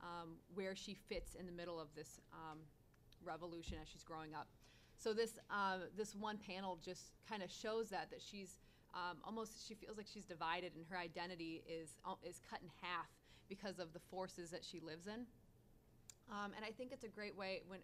[0.01, 2.59] um, where she fits in the middle of this um,
[3.23, 4.47] revolution as she's growing up.
[4.97, 8.59] So this uh, this one panel just kind of shows that that she's
[8.93, 12.69] um, almost she feels like she's divided and her identity is uh, is cut in
[12.81, 13.07] half
[13.47, 15.25] because of the forces that she lives in.
[16.29, 17.79] Um, and I think it's a great way when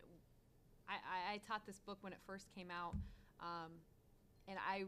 [0.88, 2.95] I, I, taught this book when it first came out,
[3.39, 3.71] um,
[4.48, 4.84] and I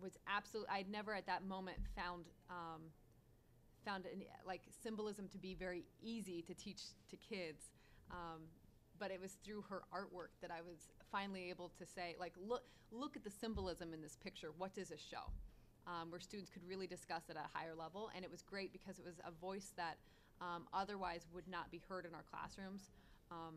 [0.00, 2.82] was absolutely I'd never at that moment found um,
[3.84, 7.70] found an, like symbolism to be very easy to teach to kids.
[8.10, 8.42] Um,
[8.98, 12.62] but it was through her artwork that I was finally able to say, like, look,
[12.90, 14.48] look at the symbolism in this picture.
[14.58, 15.30] What does it show?
[15.86, 18.72] Um, where students could really discuss it at a higher level, and it was great
[18.72, 19.96] because it was a voice that
[20.40, 22.90] um, otherwise would not be heard in our classrooms
[23.30, 23.54] um,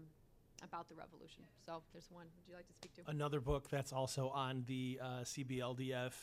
[0.64, 1.44] about the revolution.
[1.66, 2.26] So there's one.
[2.36, 3.02] Would you like to speak to?
[3.10, 6.14] Another book that's also on the uh, CBLDF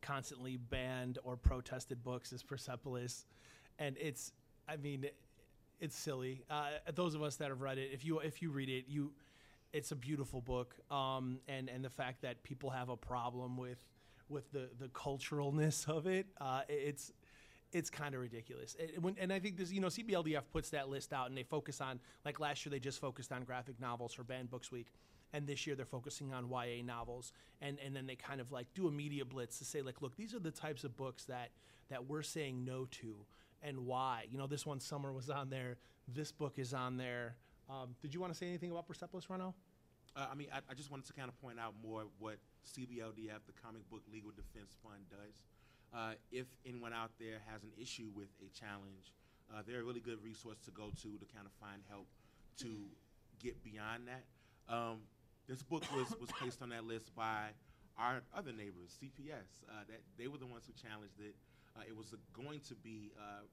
[0.00, 3.26] constantly banned or protested books is Persepolis,
[3.78, 4.32] and it's
[4.68, 5.06] I mean
[5.80, 6.44] it's silly.
[6.50, 9.12] Uh, those of us that have read it, if you if you read it, you
[9.72, 13.78] it's a beautiful book, um, and and the fact that people have a problem with
[14.28, 17.12] with the the culturalness of it, uh, it's
[17.72, 18.76] it's kind of ridiculous.
[18.78, 21.42] It- when, and I think this, you know, CBLDF puts that list out and they
[21.42, 24.92] focus on, like last year, they just focused on graphic novels for Banned Books Week.
[25.34, 27.32] And this year they're focusing on YA novels.
[27.60, 30.16] And, and then they kind of like do a media blitz to say, like, look,
[30.16, 31.50] these are the types of books that,
[31.90, 33.26] that we're saying no to
[33.62, 34.26] and why.
[34.30, 35.76] You know, this one, Summer, was on there.
[36.06, 37.36] This book is on there.
[37.68, 39.52] Um, did you want to say anything about Persepolis, Ronell?
[40.16, 43.44] Uh, I mean, I, I just wanted to kind of point out more what CBLDF,
[43.46, 45.42] the Comic Book Legal Defense Fund, does.
[45.94, 49.14] Uh, if anyone out there has an issue with a challenge,
[49.52, 52.06] uh, they're a really good resource to go to to kind of find help
[52.60, 52.68] to
[53.40, 54.24] get beyond that.
[54.68, 55.00] Um,
[55.48, 57.56] this book was, was placed on that list by
[57.96, 59.64] our other neighbors, CPS.
[59.64, 61.34] Uh, that they were the ones who challenged it.
[61.74, 63.48] Uh, it was going to be uh,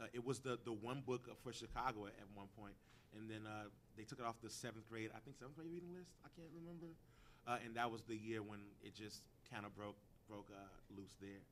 [0.00, 2.74] uh, it was the, the one book for Chicago at, at one point,
[3.16, 5.96] and then uh, they took it off the seventh grade, I think seventh grade reading
[5.96, 6.12] list.
[6.20, 6.92] I can't remember,
[7.48, 9.96] uh, and that was the year when it just kind of broke
[10.28, 11.42] broke uh, loose there.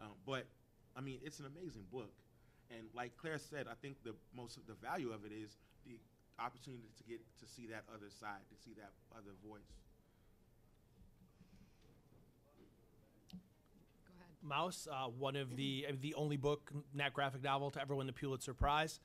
[0.00, 0.46] Um, but
[0.96, 2.12] I mean, it's an amazing book,
[2.70, 5.98] and like Claire said, I think the most of the value of it is the
[6.38, 9.60] opportunity to get to see that other side, to see that other voice.
[14.06, 14.36] Go ahead.
[14.44, 18.06] Maus, uh, one of the uh, the only book, not graphic novel, to ever win
[18.06, 19.00] the Pulitzer Prize.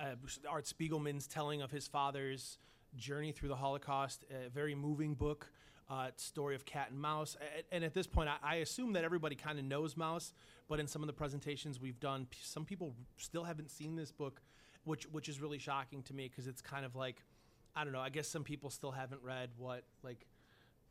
[0.00, 0.14] Uh,
[0.48, 2.58] Art Spiegelman's telling of his father's
[2.96, 5.50] journey through the Holocaust, a very moving book.
[5.92, 7.36] Uh, story of cat and mouse,
[7.70, 10.32] and at this point, I, I assume that everybody kind of knows Maus.
[10.66, 14.10] But in some of the presentations we've done, p- some people still haven't seen this
[14.10, 14.40] book,
[14.84, 17.22] which which is really shocking to me because it's kind of like,
[17.76, 18.00] I don't know.
[18.00, 20.24] I guess some people still haven't read what like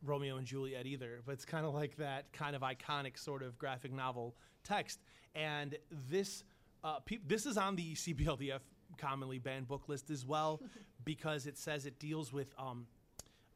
[0.04, 3.58] Romeo and Juliet either, but it's kind of like that kind of iconic sort of
[3.58, 5.00] graphic novel text.
[5.34, 5.78] And
[6.12, 6.44] this,
[6.84, 8.60] uh, peop this is on the CBLDF
[8.98, 10.62] commonly banned book list as well,
[11.06, 12.86] because it says it deals with um,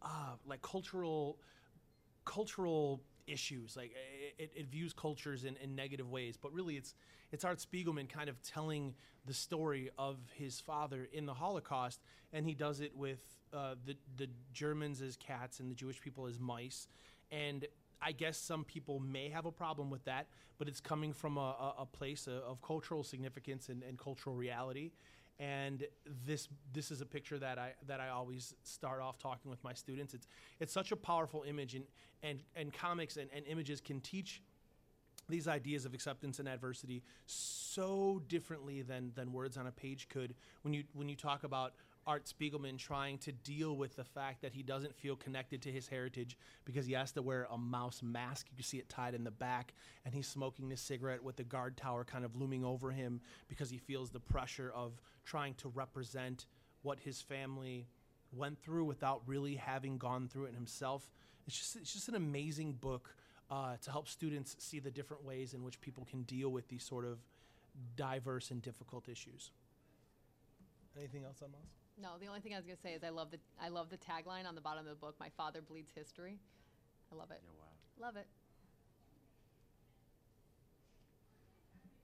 [0.06, 1.38] uh, like cultural
[2.24, 3.76] cultural issues.
[3.76, 3.94] Like
[4.38, 6.94] it, it views cultures in, in negative ways, but really it's
[7.32, 8.94] it's Art Spiegelman kind of telling
[9.26, 12.00] the story of his father in the Holocaust,
[12.32, 13.20] and he does it with
[13.54, 16.88] uh, the the Germans as cats and the Jewish people as mice,
[17.32, 17.66] and
[18.02, 20.28] I guess some people may have a problem with that,
[20.60, 24.36] but it's coming from a, a, a place of, of cultural significance and, and cultural
[24.36, 24.92] reality
[25.40, 25.86] and
[26.26, 29.74] this this is a picture that I that I always start off talking with my
[29.74, 30.14] students.
[30.14, 30.28] It's
[30.60, 31.86] it's such a powerful image, and
[32.24, 34.42] and and comics and, and images can teach
[35.28, 40.36] these ideas of acceptance and adversity so differently than than words on a page could.
[40.62, 41.74] When you when you talk about
[42.08, 45.88] Art Spiegelman trying to deal with the fact that he doesn't feel connected to his
[45.88, 48.48] heritage because he has to wear a mouse mask.
[48.52, 49.74] You can see it tied in the back,
[50.06, 53.72] and he's smoking this cigarette with the guard tower kind of looming over him because
[53.72, 56.46] he feels the pressure of trying to represent
[56.84, 57.88] what his family
[58.32, 61.10] went through without really having gone through it himself.
[61.48, 63.16] It's just it's just an amazing book
[63.50, 66.84] uh, to help students see the different ways in which people can deal with these
[66.84, 67.18] sort of
[67.96, 69.52] diverse and difficult issues.
[70.98, 71.85] Anything else on Maus?
[72.02, 73.98] No, the only thing I was gonna say is I love the I love the
[73.98, 75.16] tagline on the bottom of the book.
[75.20, 76.40] My father bleeds history.
[77.12, 77.42] I love it.
[77.44, 78.08] Yeah, wow.
[78.08, 78.28] Love it.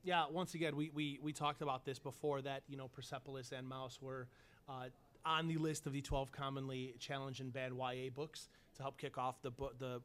[0.04, 3.70] Yeah, once again, we, we, we talked about this before that, you know, Persepolis and
[3.70, 4.28] Maus were
[4.68, 4.86] uh,
[5.24, 9.20] on the list of the 12 commonly challenged and banned YA books to help kick
[9.20, 10.02] off the, bo- the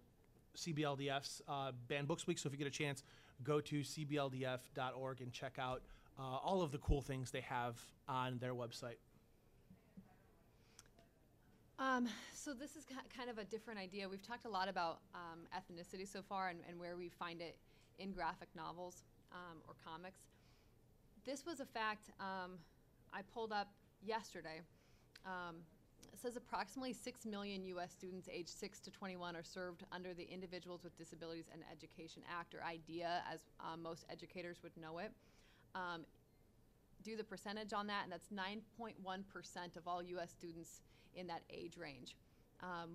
[0.55, 2.39] CBLDF's uh, Banned Books Week.
[2.39, 3.05] So if you get a chance,
[3.43, 5.81] go to cbldf.org and check out
[6.19, 8.97] uh, all of the cool things they have on their website.
[11.79, 14.09] Um, so this is ki- kind of a different idea.
[14.09, 17.57] We've talked a lot about um, ethnicity so far and, and where we find it
[17.99, 20.21] in graphic novels um, or comics.
[21.27, 22.53] This was a fact um,
[23.13, 23.69] I pulled up
[24.03, 24.63] yesterday.
[25.27, 25.57] Um,
[26.13, 27.93] it says approximately 6 million U.S.
[27.93, 32.55] students aged 6 to 21 are served under the Individuals with Disabilities and Education Act,
[32.55, 35.11] or IDEA, as um, most educators would know it.
[37.03, 40.31] Do the percentage on that, and that's 9.1% of all U.S.
[40.31, 40.81] students
[41.17, 42.15] in that age range
[42.63, 42.91] um,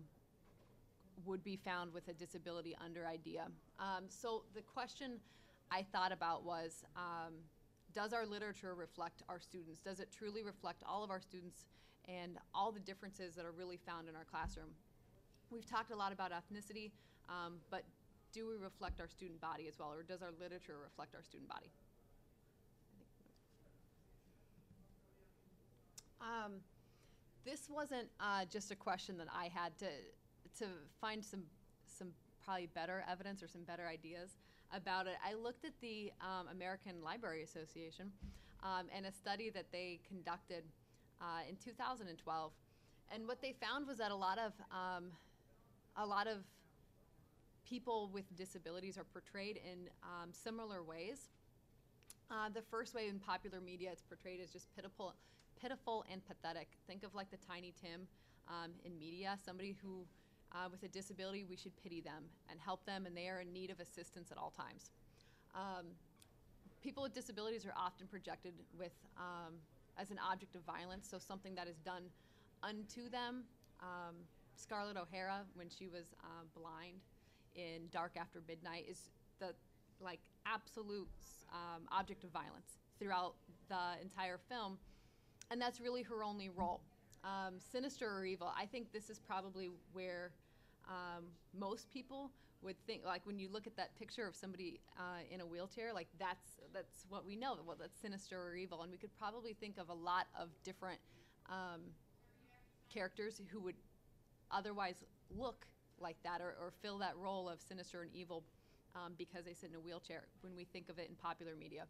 [1.25, 3.47] would be found with a disability under IDEA.
[3.79, 5.19] Um, so the question
[5.71, 7.33] I thought about was um,
[7.93, 9.81] Does our literature reflect our students?
[9.81, 11.65] Does it truly reflect all of our students
[12.07, 14.69] and all the differences that are really found in our classroom?
[15.49, 16.91] We've talked a lot about ethnicity,
[17.27, 17.83] um, but
[18.31, 21.49] do we reflect our student body as well, or does our literature reflect our student
[21.49, 21.69] body?
[26.21, 26.61] Um,
[27.45, 29.87] this wasn't uh, just a question that I had to
[30.59, 30.65] to
[30.99, 31.43] find some
[31.85, 32.09] some
[32.43, 34.31] probably better evidence or some better ideas
[34.73, 35.15] about it.
[35.25, 38.11] I looked at the um, American Library Association
[38.63, 40.63] um, and a study that they conducted
[41.21, 42.51] uh, in 2012,
[43.13, 45.05] and what they found was that a lot of um,
[45.97, 46.37] a lot of
[47.67, 51.29] people with disabilities are portrayed in um, similar ways.
[52.29, 55.13] Uh, the first way in popular media it's portrayed as just pitiful,
[55.61, 56.67] pitiful and pathetic.
[56.87, 58.07] Think of like the Tiny Tim
[58.47, 60.05] um, in media, somebody who,
[60.53, 63.53] uh, with a disability, we should pity them and help them, and they are in
[63.53, 64.91] need of assistance at all times.
[65.53, 65.87] Um,
[66.81, 69.53] people with disabilities are often projected with um,
[69.97, 72.03] as an object of violence, so something that is done
[72.63, 73.43] unto them.
[73.81, 74.15] Um,
[74.55, 77.01] Scarlett O'Hara, when she was uh, blind
[77.55, 79.53] in Dark After Midnight, is the
[79.99, 81.07] like absolute
[81.51, 83.35] um, object of violence throughout
[83.69, 84.77] the entire film,
[85.51, 86.81] and that's really her only role.
[87.23, 90.31] Um, sinister or evil, I think this is probably where
[90.87, 92.31] um, most people
[92.63, 93.05] would think.
[93.05, 96.59] Like when you look at that picture of somebody uh, in a wheelchair, like that's
[96.73, 97.57] that's what we know.
[97.65, 100.99] Well, that's sinister or evil, and we could probably think of a lot of different
[101.47, 101.81] um,
[102.91, 103.75] characters who would
[104.49, 105.65] otherwise look
[105.99, 108.43] like that or, or fill that role of sinister and evil
[108.95, 111.85] um, because they sit in a wheelchair when we think of it in popular media.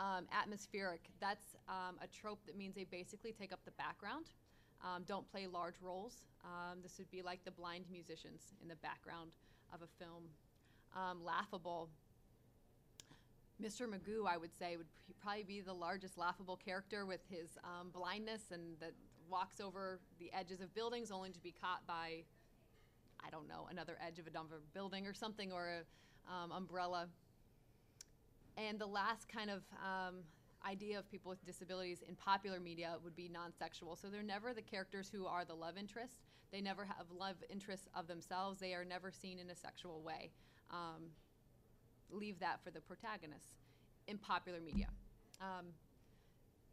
[0.00, 4.26] Um, atmospheric, that's um, a trope that means they basically take up the background,
[4.82, 6.24] um, don't play large roles.
[6.44, 9.30] Um, this would be like the blind musicians in the background
[9.72, 10.24] of a film.
[10.96, 11.88] Um, laughable,
[13.62, 13.86] Mr.
[13.88, 14.86] Magoo, I would say, would
[15.20, 18.92] probably be the largest laughable character with his um, blindness and that
[19.30, 22.24] walks over the edges of buildings only to be caught by,
[23.24, 25.84] I don't know, another edge of a dumb building or something or an
[26.28, 27.08] um, umbrella.
[28.56, 30.16] And the last kind of um,
[30.66, 33.96] idea of people with disabilities in popular media would be non-sexual.
[33.96, 36.22] So they're never the characters who are the love interest.
[36.52, 38.58] They never have love interests of themselves.
[38.58, 40.30] They are never seen in a sexual way.
[40.70, 41.10] Um,
[42.10, 43.54] leave that for the protagonists
[44.06, 44.88] in popular media.
[45.40, 45.66] Um,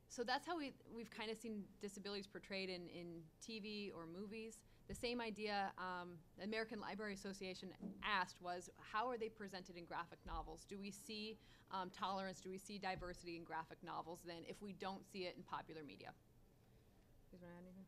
[0.08, 4.58] so that's how we, we've kind of seen disabilities portrayed in, in TV or movies.
[4.92, 7.70] The same idea um, the American Library Association
[8.04, 10.66] asked was how are they presented in graphic novels?
[10.68, 11.38] Do we see
[11.72, 12.42] um, tolerance?
[12.42, 15.80] Do we see diversity in graphic novels then if we don't see it in popular
[15.88, 16.10] media?
[17.32, 17.86] You guys anything?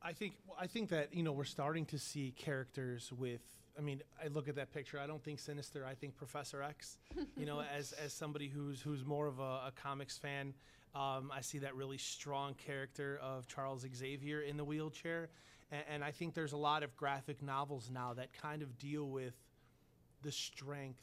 [0.00, 3.40] I think well, I think that you know we're starting to see characters with.
[3.76, 5.00] I mean, I look at that picture.
[5.00, 5.84] I don't think Sinister.
[5.84, 6.98] I think Professor X.
[7.36, 10.54] You know, as as somebody who's who's more of a, a comics fan,
[10.94, 15.30] um, I see that really strong character of Charles Xavier in the wheelchair,
[15.72, 19.08] and, and I think there's a lot of graphic novels now that kind of deal
[19.08, 19.34] with
[20.22, 21.02] the strength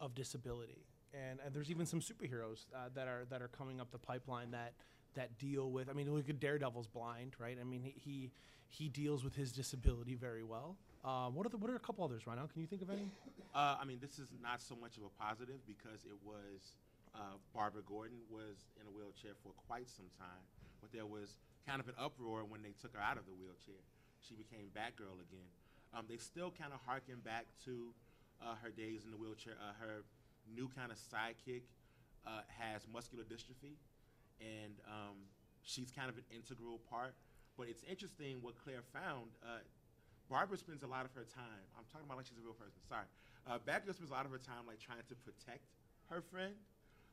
[0.00, 3.90] of disability, and, and there's even some superheroes uh, that are that are coming up
[3.92, 4.74] the pipeline that
[5.14, 5.88] that deal with.
[5.88, 7.56] I mean, look at Daredevil's blind, right?
[7.58, 8.30] I mean, he he,
[8.68, 10.76] he deals with his disability very well.
[11.04, 12.48] Um, what are the, what are a couple others, Rhino?
[12.52, 13.08] Can you think of any?
[13.54, 16.74] Uh, I mean, this is not so much of a positive because it was
[17.14, 20.44] uh, Barbara Gordon was in a wheelchair for quite some time,
[20.80, 23.82] but there was kind of an uproar when they took her out of the wheelchair.
[24.22, 25.50] She became Batgirl again.
[25.90, 27.90] Um, they still kind of harken back to
[28.38, 29.58] uh, her days in the wheelchair.
[29.58, 30.06] Uh, her
[30.46, 31.66] new kind of sidekick
[32.26, 33.78] uh, has muscular dystrophy,
[34.38, 35.26] and um,
[35.62, 37.14] she's kind of an integral part.
[37.58, 39.34] But it's interesting what Claire found.
[39.42, 39.64] Uh,
[40.28, 41.66] Barbara spends a lot of her time.
[41.78, 42.82] I'm talking about like she's a real person.
[42.90, 43.06] Sorry.
[43.46, 45.70] Uh, Batgirl spends a lot of her time like trying to protect
[46.10, 46.54] her friend.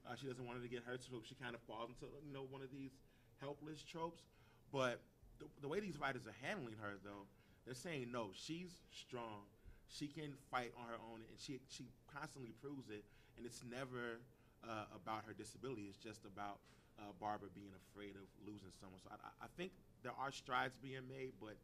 [0.04, 2.34] Uh, she doesn't want her to get hurt, so she kind of falls into you
[2.34, 2.98] know one of these
[3.40, 4.26] helpless tropes.
[4.74, 5.00] But
[5.38, 7.30] the, the way these writers are handling her, though,
[7.64, 9.46] they're saying no, she's strong.
[9.88, 13.06] She can fight on her own, and she she constantly proves it.
[13.38, 14.18] And it's never
[14.66, 15.86] uh, about her disability.
[15.90, 16.58] It's just about
[17.00, 19.00] uh, Barbara being afraid of losing someone.
[19.02, 21.56] So I, I- think there are strides being made, but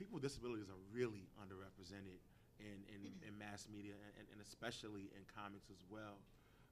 [0.00, 2.16] people with disabilities are really underrepresented
[2.60, 6.16] in, in, in mass media and, and especially in comics as well.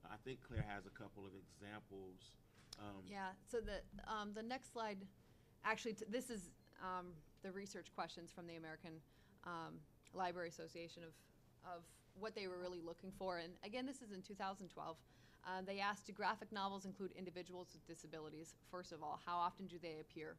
[0.09, 2.33] I think Claire has a couple of examples.
[2.81, 5.05] Um, Yeah, so the, um, the next slide,
[5.71, 6.43] actually, this is,
[6.83, 7.07] um,
[7.43, 8.95] the research questions from the American,
[9.45, 9.75] um,
[10.15, 11.13] Library Association of,
[11.75, 11.81] of
[12.23, 13.39] what they were really looking for.
[13.39, 14.97] And again, this is in two thousand twelve.
[15.47, 18.55] Uh, they asked, do graphic novels include individuals with disabilities?
[18.71, 20.35] First of all, how often do they appear?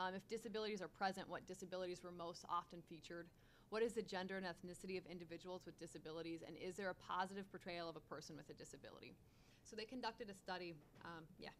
[0.00, 3.26] Um, if disabilities are present, what disabilities were most often featured?
[3.70, 6.40] What is the gender and ethnicity of individuals with disabilities?
[6.46, 9.12] And is there a positive portrayal of a person with a disability?
[9.68, 11.50] So they conducted a study, um, yeah,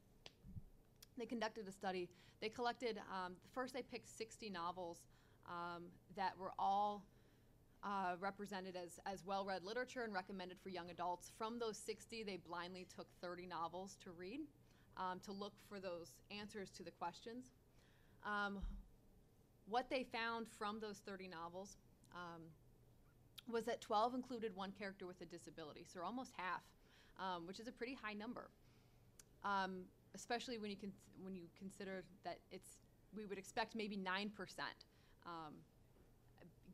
[1.19, 2.09] they conducted a study.
[2.41, 4.99] They collected, um, first they picked 60 novels
[5.47, 5.85] um,
[6.17, 7.05] that were all
[7.83, 11.31] uh, represented as, as well-read literature and recommended for young adults.
[11.37, 14.41] From those 60, they blindly took 30 novels to read
[14.97, 17.47] um, to look for those answers to the questions.
[18.25, 18.59] Um,
[19.69, 21.77] what they found from those 30 novels
[22.15, 22.43] um,
[23.51, 26.63] was that 12 included one character with a disability, so almost half,
[27.19, 28.51] um, which is a pretty high number
[29.45, 29.83] um,
[30.15, 30.93] especially when you can
[31.23, 32.79] when you consider that it's
[33.15, 34.87] we would expect maybe nine percent,
[35.27, 35.55] um,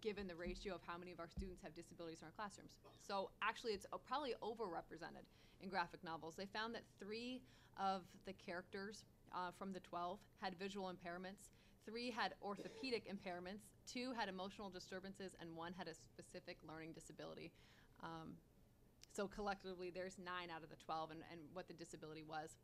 [0.00, 2.76] given the ratio of how many of our students have disabilities in our classrooms.
[3.00, 5.24] So actually, it's uh, probably overrepresented
[5.60, 6.34] in graphic novels.
[6.36, 7.42] They found that three
[7.78, 11.50] of the characters uh, from the twelve had visual impairments.
[11.86, 17.52] Three had orthopedic impairments, two had emotional disturbances, and one had a specific learning disability.
[18.02, 18.36] Um,
[19.14, 22.56] so collectively, there's nine out of the 12 and, and what the disability was.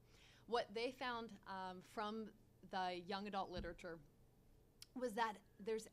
[0.51, 2.27] What they found um, from
[2.73, 3.99] the young adult literature
[5.01, 5.35] was that
[5.65, 5.87] there's,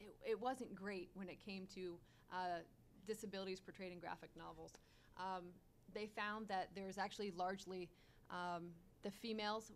[0.00, 1.98] it, it wasn't great when it came to
[2.32, 2.60] uh,
[3.06, 4.72] disabilities portrayed in graphic novels.
[5.18, 5.44] Um,
[5.94, 7.90] they found that there's actually largely
[8.30, 8.70] um,
[9.02, 9.72] the females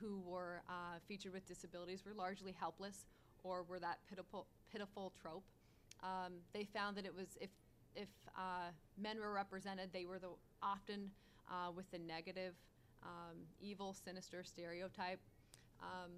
[0.00, 3.06] who were uh, featured with disabilities were largely helpless
[3.44, 5.44] or were that pitiful, pitiful trope.
[6.02, 7.50] Um, they found that it was if
[7.94, 11.12] if uh, men were represented, they were the often
[11.48, 12.54] uh, with the negative,
[13.04, 15.20] um, evil, sinister stereotype.
[15.82, 16.12] Um,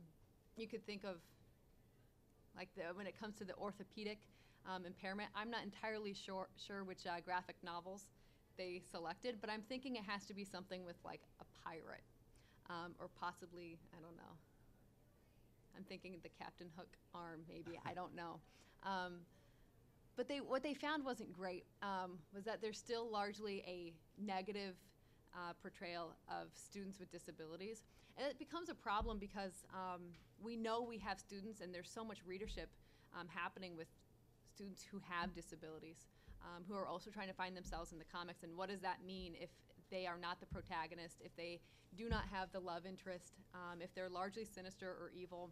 [0.57, 1.17] you could think of
[2.57, 4.19] like the, when it comes to the orthopedic
[4.69, 5.29] um, impairment.
[5.35, 8.07] I'm not entirely sure sure which uh, graphic novels
[8.57, 12.05] they selected, but I'm thinking it has to be something with like a pirate,
[12.71, 14.35] um, or possibly I don't know.
[15.77, 18.41] I'm thinking the Captain Hook arm, maybe I don't know.
[18.83, 19.15] Um,
[20.17, 24.77] but they what they found wasn't great um, was that there's still largely a negative
[25.37, 27.83] uh, portrayal of students with disabilities
[28.17, 30.01] and it becomes a problem because um,
[30.43, 32.71] we know we have students and there's so much readership
[33.19, 33.89] um, happening with
[34.51, 36.07] students who have disabilities
[36.43, 39.05] um, who are also trying to find themselves in the comics and what does that
[39.07, 39.51] mean if
[39.91, 41.61] they are not the protagonist if they
[41.97, 45.51] do not have the love interest um, if they're largely sinister or evil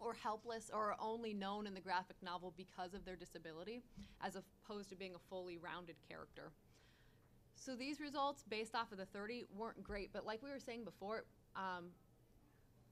[0.00, 3.82] or helpless or only known in the graphic novel because of their disability
[4.22, 6.52] as opposed to being a fully rounded character.
[7.56, 10.84] So these results based off of the 30 weren't great, but like we were saying
[10.84, 11.24] before,
[11.56, 11.86] um,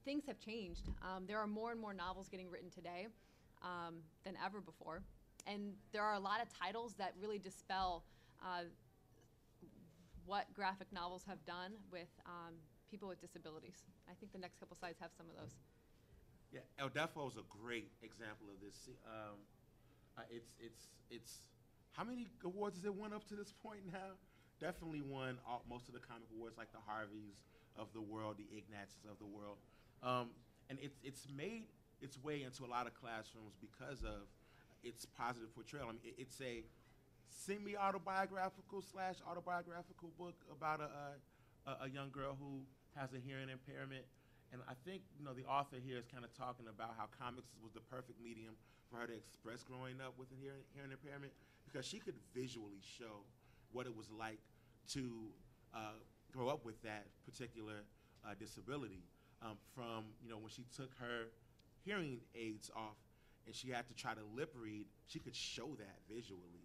[0.05, 0.89] things have changed.
[1.01, 3.07] Um, there are more and more novels getting written today
[3.61, 5.03] um, than ever before,
[5.47, 8.03] and there are a lot of titles that really dispel
[8.41, 8.63] uh,
[10.25, 12.53] what graphic novels have done with um,
[12.89, 13.83] people with disabilities.
[14.09, 15.55] I think the next couple slides have some of those.
[16.51, 18.89] Yeah, El Deafo is a great example of this.
[19.05, 19.39] Um,
[20.17, 21.37] uh, it's it's it's
[21.93, 24.17] how many awards has it won up to this point now?
[24.59, 27.41] Definitely won all, most of the comic awards, like the Harveys
[27.75, 29.57] of the world, the Ignatz of the world,
[30.03, 30.29] um,
[30.69, 31.65] and it's it's made
[32.01, 34.29] its way into a lot of classrooms because of
[34.83, 35.87] its positive portrayal.
[35.89, 36.63] I mean, it, it's a
[37.29, 41.17] semi-autobiographical slash autobiographical book about a,
[41.69, 42.61] a a young girl who
[42.95, 44.05] has a hearing impairment.
[44.51, 47.49] And I think you know the author here is kind of talking about how comics
[47.57, 48.53] was the perfect medium
[48.91, 51.33] for her to express growing up with a hearing, hearing impairment
[51.65, 53.25] because she could visually show
[53.73, 54.39] what it was like
[54.93, 55.27] to
[55.75, 55.99] uh,
[56.31, 57.83] grow up with that particular
[58.25, 59.03] uh, disability.
[59.41, 61.27] Um, from you know when she took her
[61.83, 62.95] hearing aids off
[63.45, 66.63] and she had to try to lip read, she could show that visually.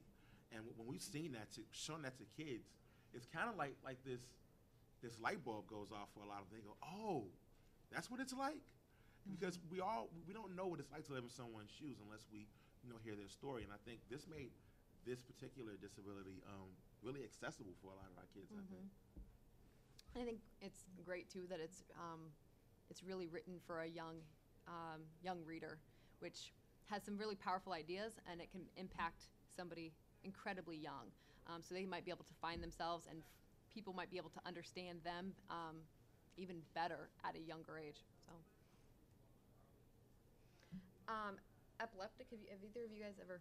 [0.55, 2.71] And when we've seen that, to, shown that to kids,
[3.13, 4.21] it's kind of like like this
[5.03, 6.63] this light bulb goes off for a lot of them.
[6.63, 7.27] They go, oh,
[7.91, 8.63] that's what it's like,
[9.27, 12.27] because we all we don't know what it's like to live in someone's shoes unless
[12.31, 12.47] we
[12.85, 13.67] you know hear their story.
[13.67, 14.55] And I think this made
[15.07, 16.71] this particular disability um,
[17.03, 18.51] really accessible for a lot of our kids.
[18.53, 18.89] I think.
[20.17, 22.33] I think it's great too that it's um,
[22.91, 24.17] it's really written for a young
[24.67, 25.79] um, young reader,
[26.21, 26.53] which
[26.91, 29.25] has some really powerful ideas and it can impact
[29.55, 29.93] somebody
[30.25, 31.13] incredibly young.
[31.47, 33.27] Um, so they might be able to find themselves and f-
[33.73, 35.77] people might be able to understand them um,
[36.37, 38.05] even better at a younger age.
[38.27, 38.33] So,
[41.09, 41.37] um,
[41.81, 42.27] epileptic.
[42.31, 43.41] Have, you, have either of you guys ever?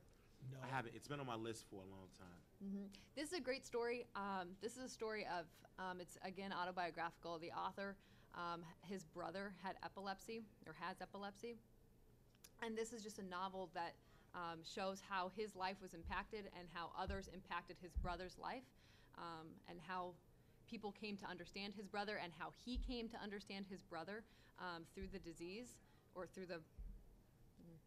[0.52, 0.58] No.
[0.64, 0.96] I haven't.
[0.96, 2.42] It's been on my list for a long time.
[2.62, 2.86] hmm
[3.16, 4.06] This is a great story.
[4.16, 5.46] Um, this is a story of,
[5.80, 7.40] um, it's again autobiographical.
[7.40, 7.96] The author,
[8.36, 11.58] um, his brother had epilepsy or has epilepsy.
[12.64, 13.94] And this is just a novel that
[14.34, 18.64] um, shows how his life was impacted and how others impacted his brother's life
[19.18, 20.14] um, and how
[20.70, 24.24] people came to understand his brother and how he came to understand his brother
[24.60, 25.78] um, through the disease
[26.16, 27.78] or through the mm,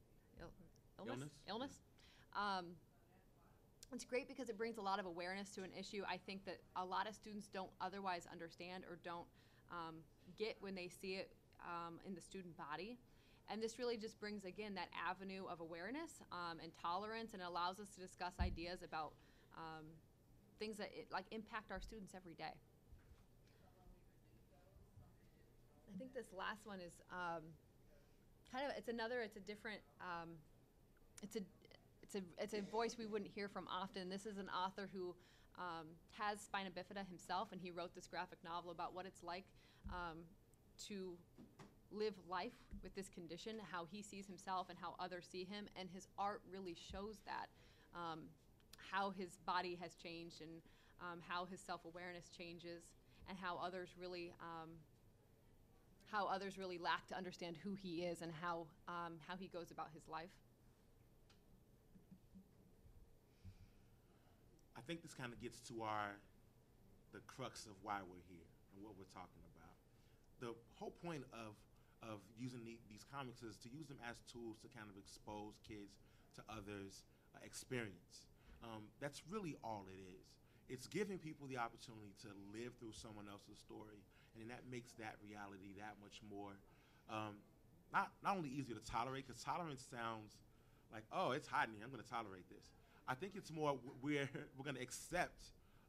[0.40, 1.30] Ill- illness.
[1.48, 1.72] Illness?
[2.36, 2.66] Um,
[3.92, 6.58] it's great because it brings a lot of awareness to an issue I think that
[6.76, 9.26] a lot of students don't otherwise understand or don't
[9.70, 9.96] um,
[10.38, 11.30] get when they see it
[11.66, 12.98] um, in the student body.
[13.50, 17.80] And this really just brings, again, that avenue of awareness um, and tolerance and allows
[17.80, 19.12] us to discuss ideas about
[19.58, 19.84] um,
[20.60, 22.54] things that it, like impact our students every day.
[25.88, 27.42] I think this last one is um,
[28.52, 30.30] kind of it's another it's a different um,
[31.22, 31.40] it's a
[32.12, 34.08] it's a it's a voice we wouldn't hear from often.
[34.08, 35.14] This is an author who
[35.58, 35.86] um,
[36.18, 39.44] has spina bifida himself, and he wrote this graphic novel about what it's like
[39.90, 40.18] um,
[40.88, 41.12] to
[41.92, 42.52] live life
[42.82, 45.66] with this condition, how he sees himself, and how others see him.
[45.78, 47.46] And his art really shows that
[47.94, 48.22] um,
[48.90, 50.50] how his body has changed and
[51.00, 52.82] um, how his self awareness changes,
[53.28, 54.32] and how others really.
[54.40, 54.70] Um,
[56.10, 59.70] how others really lack to understand who he is and how um, how he goes
[59.70, 60.30] about his life.
[64.90, 66.18] Think this kind of gets to our
[67.14, 69.78] the crux of why we're here and what we're talking about.
[70.42, 70.50] The
[70.82, 71.54] whole point of
[72.02, 75.62] of using the, these comics is to use them as tools to kind of expose
[75.62, 76.02] kids
[76.34, 78.26] to others' uh, experience.
[78.66, 80.26] Um, that's really all it is.
[80.66, 84.02] It's giving people the opportunity to live through someone else's story,
[84.34, 86.58] and that makes that reality that much more
[87.06, 87.38] um,
[87.94, 90.34] not not only easier to tolerate because tolerance sounds
[90.90, 92.74] like oh it's hot in here I'm going to tolerate this.
[93.08, 95.42] I think it's more we're we're going to accept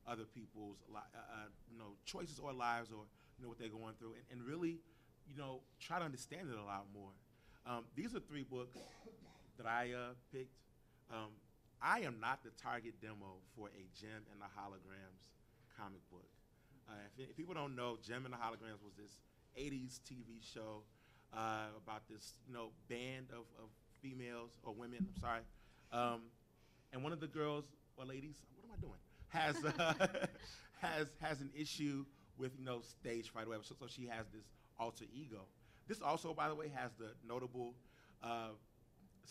[0.08, 3.06] other people's li- uh, uh, you know choices or lives or
[3.38, 4.80] you know what they're going through and, and really
[5.28, 7.12] you know try to understand it a lot more.
[7.66, 8.78] Um, these are three books
[9.58, 10.58] that I uh, picked.
[11.12, 11.30] Um,
[11.82, 15.30] I am not the target demo for a Jem and the Holograms
[15.78, 16.30] comic book.
[16.88, 19.22] Uh, if, if people don't know, Jem and the Holograms was this
[19.58, 20.84] 80s TV show
[21.34, 23.70] uh, about this, you know, band of, of
[24.02, 25.08] females or women.
[25.14, 25.42] I'm sorry,
[25.92, 26.22] um,
[26.94, 27.66] and one of the girls
[27.98, 29.00] or ladies, what am I doing?
[29.30, 30.28] Has uh,
[30.82, 32.06] has has an issue
[32.38, 33.64] with you know stage fright, or whatever.
[33.64, 34.46] So, so she has this
[34.80, 35.46] alter ego.
[35.88, 37.76] This also, by the way, has the notable
[38.24, 38.50] uh,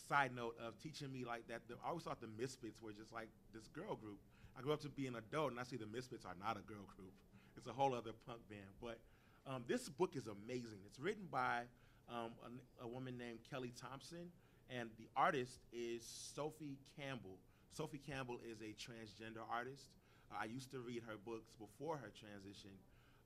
[0.09, 1.63] side note of teaching me like that.
[1.69, 4.19] The, I always thought the Misfits were just like this girl group.
[4.59, 6.63] I grew up to be an adult, and I see the Misfits are not a
[6.63, 7.13] girl group.
[7.57, 8.71] It's a whole other punk band.
[8.81, 8.99] But
[9.47, 10.79] um, this book is amazing.
[10.87, 11.63] It's written by
[12.09, 12.33] um,
[12.81, 14.31] a, a woman named Kelly Thompson,
[14.69, 16.05] and the artist is
[16.35, 17.39] Sophie Campbell.
[17.73, 19.87] Sophie Campbell is a transgender artist.
[20.31, 22.71] I used to read her books before her transition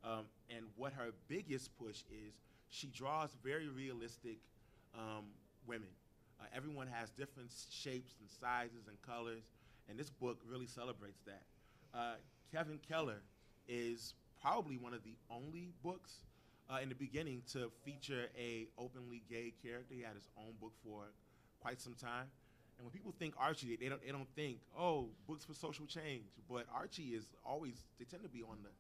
[0.05, 2.35] Um, and what her biggest push is,
[2.69, 4.39] she draws very realistic
[4.95, 5.25] um,
[5.67, 5.89] women.
[6.39, 9.45] Uh, everyone has different shapes and sizes and colors,
[9.89, 11.43] and this book really celebrates that.
[11.95, 12.17] Uh,
[12.53, 13.23] Kevin Keller
[13.67, 16.13] is probably one of the only books
[16.69, 19.95] uh, in the beginning to feature a openly gay character.
[19.95, 21.05] He had his own book for
[21.61, 22.27] quite some time.
[22.77, 26.25] And when people think Archie, they don't they don't think oh books for social change.
[26.49, 28.71] But Archie is always they tend to be on the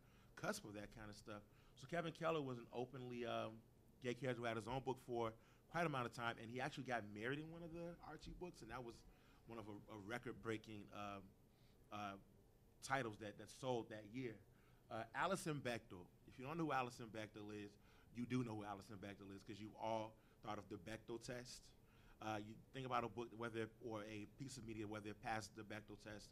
[0.40, 1.42] cusp of that kind of stuff.
[1.76, 3.52] So Kevin Keller was an openly um,
[4.02, 5.32] gay character who had his own book for
[5.70, 8.34] quite a amount of time, and he actually got married in one of the Archie
[8.38, 8.94] books, and that was
[9.46, 11.22] one of a, a record-breaking um,
[11.92, 12.16] uh,
[12.86, 14.36] titles that, that sold that year.
[14.90, 16.06] Uh, Alison Bechdel.
[16.28, 17.72] If you don't know who Alison Bechdel is,
[18.14, 20.14] you do know who Alison Bechdel is because you've all
[20.46, 21.62] thought of the Bechdel test.
[22.24, 25.50] Uh, you think about a book, whether or a piece of media, whether it passed
[25.56, 26.30] the Bechdel test,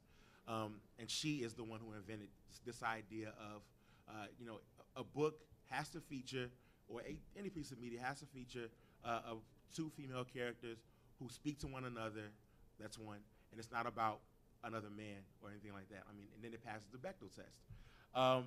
[0.48, 2.28] um, and she is the one who invented
[2.64, 3.62] this, idea of,
[4.08, 4.58] uh, you know,
[4.96, 5.40] a, a, book
[5.70, 6.48] has to feature,
[6.88, 8.68] or a, any piece of media has to feature
[9.04, 9.38] uh, of
[9.74, 10.78] two female characters
[11.20, 12.30] who speak to one another.
[12.80, 13.18] That's one,
[13.50, 14.20] and it's not about
[14.64, 16.04] another man or anything like that.
[16.10, 17.60] I mean, and then it passes the Bechdel test.
[18.14, 18.46] Um,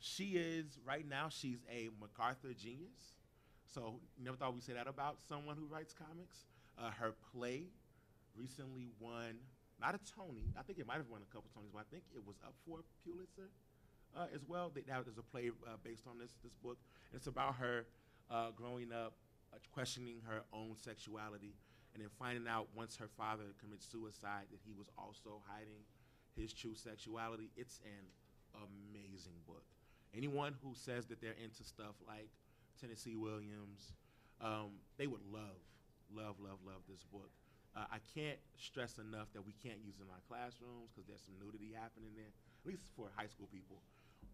[0.00, 1.28] she is right now.
[1.30, 3.17] She's a MacArthur genius.
[3.72, 6.46] So never thought we'd say that about someone who writes comics.
[6.78, 7.64] Uh, her play
[8.36, 9.36] recently won
[9.80, 10.50] not a Tony.
[10.58, 12.54] I think it might have won a couple Tonys, but I think it was up
[12.66, 13.50] for Pulitzer
[14.16, 14.72] uh, as well.
[14.74, 16.78] They, that is a play uh, based on this this book.
[17.12, 17.86] It's about her
[18.30, 19.14] uh, growing up,
[19.52, 21.54] uh, questioning her own sexuality,
[21.94, 25.84] and then finding out once her father commits suicide that he was also hiding
[26.36, 27.50] his true sexuality.
[27.56, 28.06] It's an
[28.56, 29.64] amazing book.
[30.16, 32.30] Anyone who says that they're into stuff like
[32.80, 33.92] Tennessee Williams,
[34.40, 35.60] um, they would love,
[36.14, 37.30] love, love, love this book.
[37.76, 41.22] Uh, I can't stress enough that we can't use it in our classrooms because there's
[41.22, 43.82] some nudity happening there, at least for high school people.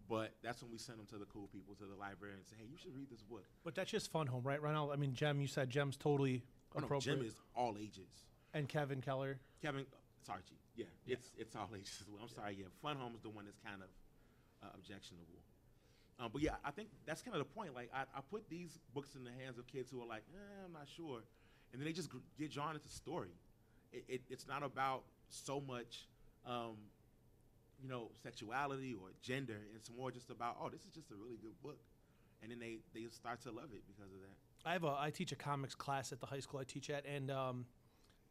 [0.08, 2.56] But that's when we send them to the cool people, to the library, and say,
[2.60, 4.60] "Hey, you should read this book." But that's just fun home, right?
[4.60, 7.16] Ronell, I mean, Jem, you said Jem's totally oh, no, appropriate.
[7.16, 8.08] Jem is all ages.
[8.52, 9.40] And Kevin Keller.
[9.62, 9.86] Kevin,
[10.20, 10.60] it's Archie.
[10.76, 11.14] Yeah, yeah.
[11.14, 12.20] it's it's all ages as well.
[12.22, 12.36] I'm yeah.
[12.36, 12.56] sorry.
[12.60, 13.88] Yeah, Fun Home is the one that's kind of
[14.62, 15.40] uh, objectionable.
[16.20, 17.74] Um, but yeah, I think that's kind of the point.
[17.74, 20.64] Like, I, I, put these books in the hands of kids who are like, eh,
[20.64, 21.24] I'm not sure,
[21.72, 22.08] and then they just
[22.38, 23.34] get drawn into the story.
[23.92, 26.08] It, it, it's not about so much,
[26.46, 26.76] um,
[27.82, 29.58] you know, sexuality or gender.
[29.74, 31.78] It's more just about, oh, this is just a really good book,
[32.42, 34.68] and then they they start to love it because of that.
[34.68, 37.04] I have a I teach a comics class at the high school I teach at,
[37.06, 37.66] and um,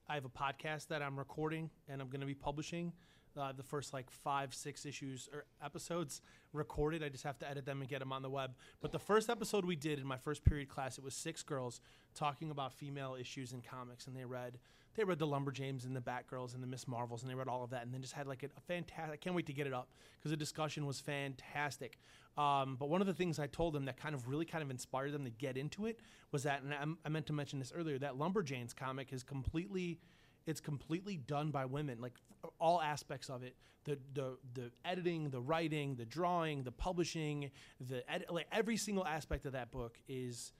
[0.07, 2.91] I have a podcast that I'm recording and I'm going to be publishing
[3.37, 6.21] uh, the first like five, six issues or episodes
[6.51, 7.03] recorded.
[7.03, 8.55] I just have to edit them and get them on the web.
[8.81, 11.81] But the first episode we did in my first period class, it was six girls
[12.13, 14.59] talking about female issues in comics, and they read
[14.95, 17.63] they read the Lumberjanes and the Batgirls and the Miss Marvels, and they read all
[17.63, 19.13] of that, and then just had like a, a fantastic.
[19.13, 21.97] I can't wait to get it up because the discussion was fantastic.
[22.37, 24.69] Um, but one of the things I told them that kind of really kind of
[24.69, 25.99] inspired them to get into it
[26.31, 29.99] was that, and I, I meant to mention this earlier, that Lumberjanes comic is completely
[30.45, 32.15] it's completely done by women like
[32.59, 33.55] all aspects of it.
[33.85, 39.45] The the the editing the writing the drawing the publishing the like every single aspect
[39.45, 40.53] of that book is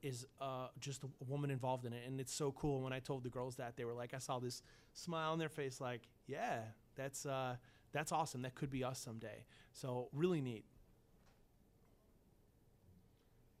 [0.00, 2.02] is uh, just a woman involved in it.
[2.06, 4.38] And it's so cool when i told the girls that they were like i saw
[4.38, 4.62] this
[4.92, 6.60] smile on their face like yeah
[6.94, 7.56] that's uh,
[7.92, 8.42] that's awesome.
[8.42, 9.44] That could be us someday.
[9.72, 10.64] So really neat.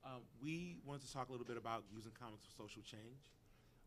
[0.04, 3.30] Um, we wanted to talk a little bit about using comics for social change.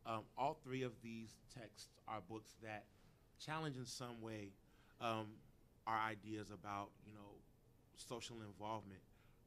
[0.05, 2.85] Um, all three of these texts are books that
[3.43, 4.49] challenge in some way
[4.99, 5.27] um,
[5.87, 7.31] our ideas about, you know,
[7.95, 9.01] social involvement.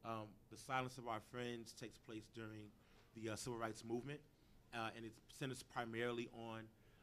[0.05, 2.69] Um, the Silence of Our Friends takes place during
[3.15, 4.21] the uh, Civil Rights Movement,
[4.75, 6.63] uh, and it's centers primarily on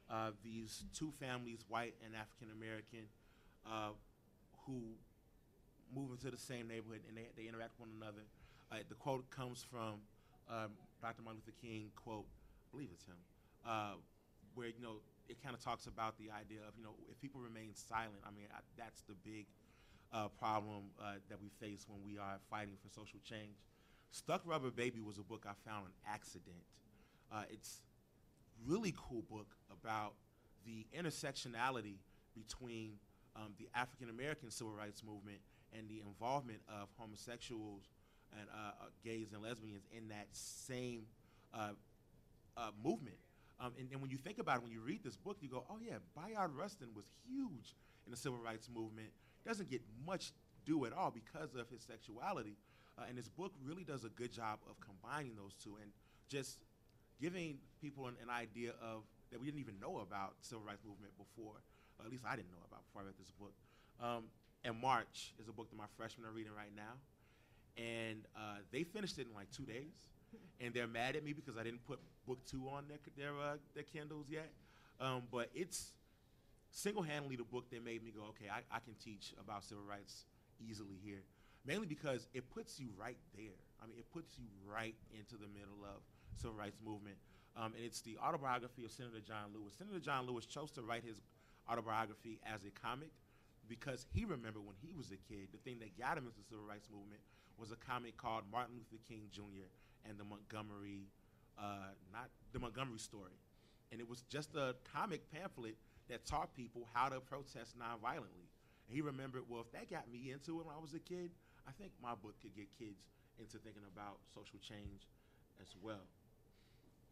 [0.09, 3.07] uh, these two families, white and African American,
[3.65, 3.91] uh,
[4.65, 4.81] who
[5.95, 8.23] move into the same neighborhood and they, they interact with one another.
[8.71, 9.99] Uh, the quote comes from
[10.49, 10.71] um,
[11.01, 11.21] Dr.
[11.23, 13.19] Martin Luther King, quote, I believe it's him,
[13.67, 13.95] uh,
[14.55, 17.39] where you know it kind of talks about the idea of you know if people
[17.39, 18.19] remain silent.
[18.27, 19.47] I mean, I, that's the big
[20.11, 23.55] uh, problem uh, that we face when we are fighting for social change.
[24.11, 26.67] Stuck Rubber Baby was a book I found on accident.
[27.31, 27.79] Uh, it's
[28.67, 30.13] really cool book about
[30.65, 31.95] the intersectionality
[32.35, 32.93] between
[33.35, 35.39] um, the African American civil rights movement
[35.77, 37.87] and the involvement of homosexuals
[38.37, 41.03] and uh, uh, gays and lesbians in that same
[41.53, 41.71] uh,
[42.57, 43.15] uh, movement.
[43.61, 45.63] Um, and, and, when you think about it, when you read this book, you go,
[45.69, 49.09] oh, yeah, Bayard Rustin was huge in the civil rights movement.
[49.45, 50.31] Doesn't get much
[50.65, 52.57] due at all because of his sexuality.
[52.97, 55.91] Uh, and this book really does a good job of combining those two and
[56.27, 56.57] just
[57.21, 61.13] giving people an, an idea of that we didn't even know about civil rights movement
[61.17, 61.61] before.
[62.03, 63.53] At least I didn't know about before I read this book.
[64.01, 64.23] Um,
[64.63, 66.97] and March is a book that my freshmen are reading right now.
[67.77, 69.93] and uh, they finished it in like two days,
[70.59, 73.57] and they're mad at me because I didn't put book two on their their uh,
[73.73, 74.51] their Kindles yet.
[74.99, 75.93] Um, but it's
[76.69, 80.25] single-handedly the book that made me go, okay, I, I can teach about civil rights
[80.61, 81.23] easily here.
[81.65, 83.59] Mainly because it puts you right there.
[83.81, 86.01] I mean, it puts you right into the middle of
[86.37, 87.17] civil rights movement.
[87.57, 89.73] Um, and it's the autobiography of Senator John Lewis.
[89.77, 91.21] Senator John Lewis chose to write his
[91.69, 93.11] autobiography as a comic
[93.67, 96.47] because he remembered when he was a kid, the thing that got him into the
[96.47, 97.21] civil rights movement
[97.57, 99.69] was a comic called Martin Luther King Jr.
[100.07, 101.07] and the Montgomery,
[101.59, 101.93] uh,
[102.61, 103.33] Montgomery story.
[103.91, 105.75] And it was just a comic pamphlet
[106.09, 108.47] that taught people how to protest nonviolently.
[108.87, 111.31] And he remembered, well, if that got me into it when I was a kid,
[111.67, 113.03] I think my book could get kids
[113.39, 115.07] into thinking about social change
[115.61, 116.05] as well.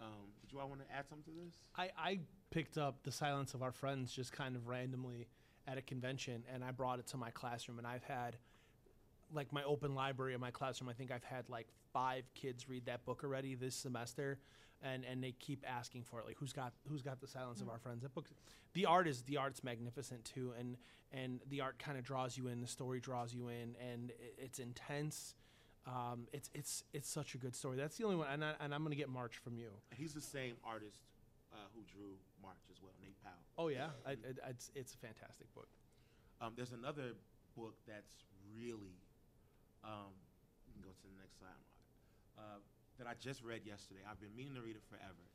[0.02, 1.56] Um, did you all want to add something to this?
[1.76, 2.20] I, I
[2.52, 5.28] picked up The Silence of Our Friends just kind of randomly
[5.68, 8.38] at a convention and I brought it to my classroom and I've had
[9.34, 12.86] like my open library in my classroom, I think I've had like five kids read
[12.86, 14.40] that book already this semester
[14.84, 16.26] and, and they keep asking for it.
[16.26, 18.04] Like who's got who's got the silence of our friends?
[18.04, 18.28] That book
[18.74, 20.78] the art is the art's magnificent too and
[21.12, 24.36] and the art kind of draws you in, the story draws you in and it,
[24.38, 25.36] it's intense.
[25.88, 27.78] Um, it's it's it's such a good story.
[27.78, 29.70] That's the only one, and, I, and I'm gonna get March from you.
[29.96, 31.02] He's the same artist
[31.52, 32.14] uh, who drew
[32.44, 33.34] March as well, Nate Powell.
[33.58, 35.70] Oh yeah, I, I, it's it's a fantastic book.
[36.42, 37.16] Um, there's another
[37.56, 38.24] book that's
[38.56, 38.96] really,
[39.84, 40.16] um,
[40.68, 41.64] you can go to the next slide,
[42.40, 42.64] uh,
[43.00, 44.04] that I just read yesterday.
[44.04, 45.26] I've been meaning to read it forever.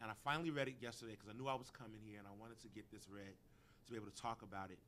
[0.00, 2.32] And I finally read it yesterday because I knew I was coming here and I
[2.36, 4.80] wanted to get this read to be able to talk about it.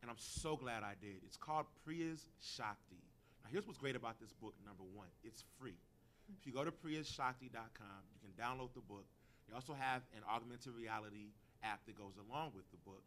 [0.00, 1.24] And I'm so glad I did.
[1.24, 3.00] It's called Priya's Shakti.
[3.44, 5.76] Now, here's what's great about this book, number one it's free.
[6.40, 9.04] If you go to priyashakti.com, you can download the book.
[9.48, 13.04] They also have an augmented reality app that goes along with the book.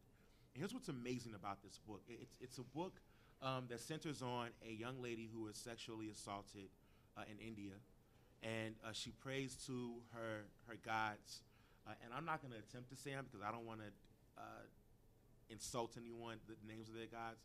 [0.53, 2.93] And here's what's amazing about this book it's, it's a book
[3.41, 6.69] um, that centers on a young lady who was sexually assaulted
[7.17, 7.73] uh, in India.
[8.43, 11.41] And uh, she prays to her, her gods.
[11.87, 13.89] Uh, and I'm not going to attempt to say them because I don't want to
[14.37, 14.65] uh,
[15.49, 17.41] insult anyone, the names of their gods.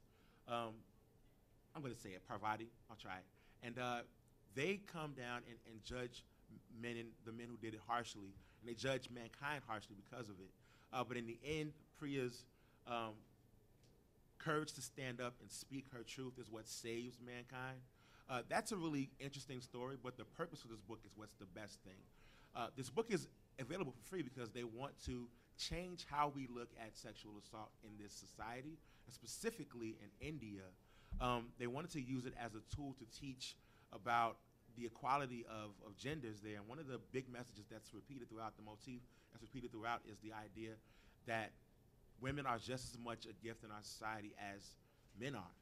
[0.49, 0.75] Um,
[1.75, 2.69] I'm going to say it, Parvati.
[2.91, 3.67] I'll try it.
[3.67, 4.01] And uh,
[4.55, 6.25] they come down and, and judge
[6.81, 10.37] men and the men who did it harshly, and they judge mankind harshly because of
[10.41, 10.51] it.
[10.93, 12.45] Uh, but in the end, Priya's
[12.87, 13.15] um,
[14.39, 17.79] courage to stand up and speak her truth is what saves mankind.
[18.29, 21.47] Uh, that's a really interesting story, but the purpose of this book is what's the
[21.47, 22.01] best thing.
[22.55, 26.71] Uh, this book is available for free because they want to change how we look
[26.81, 30.63] at sexual assault in this society, and specifically in India.
[31.21, 33.57] Um, they wanted to use it as a tool to teach
[33.93, 34.39] about
[34.77, 36.57] the equality of, of genders there.
[36.57, 39.03] And one of the big messages that's repeated throughout the motif,
[39.33, 40.73] that's repeated throughout, is the idea
[41.27, 41.53] that
[42.21, 44.63] women are just as much a gift in our society as
[45.21, 45.55] men are.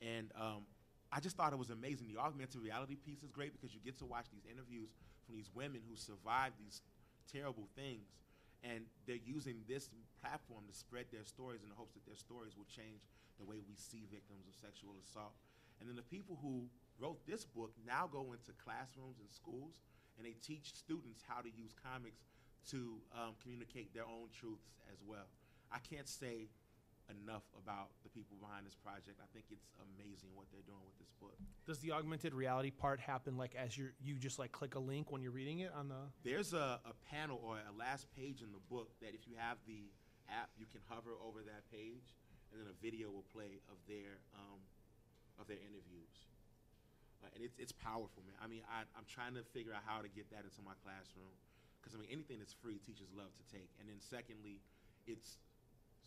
[0.00, 0.64] And um,
[1.16, 2.12] I just thought it was amazing.
[2.12, 4.92] The augmented reality piece is great because you get to watch these interviews
[5.24, 6.84] from these women who survived these
[7.32, 8.12] terrible things.
[8.60, 9.88] And they're using this
[10.20, 13.00] platform to spread their stories in the hopes that their stories will change
[13.40, 15.32] the way we see victims of sexual assault.
[15.80, 16.68] And then the people who
[17.00, 19.80] wrote this book now go into classrooms and schools
[20.20, 22.28] and they teach students how to use comics
[22.76, 25.32] to um, communicate their own truths as well.
[25.72, 26.52] I can't say
[27.10, 29.18] enough about the people behind this project.
[29.22, 31.36] I think it's amazing what they're doing with this book.
[31.66, 35.10] Does the augmented reality part happen like as you you just like click a link
[35.10, 36.10] when you're reading it on the?
[36.24, 39.58] There's a, a panel or a last page in the book that if you have
[39.66, 39.90] the
[40.30, 42.14] app, you can hover over that page,
[42.50, 44.58] and then a video will play of their um,
[45.38, 46.26] of their interviews.
[47.22, 48.36] Uh, and it's it's powerful, man.
[48.42, 51.32] I mean, I, I'm trying to figure out how to get that into my classroom
[51.86, 53.70] because I mean, anything that's free, teachers love to take.
[53.78, 54.58] And then secondly,
[55.06, 55.38] it's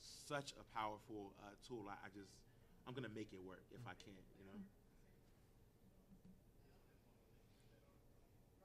[0.01, 1.85] such a powerful uh, tool.
[1.89, 2.31] I, I just
[2.87, 4.59] I'm gonna make it work if I can, you know.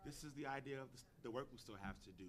[0.05, 0.89] This is the idea of
[1.23, 2.29] the, work we still have to do.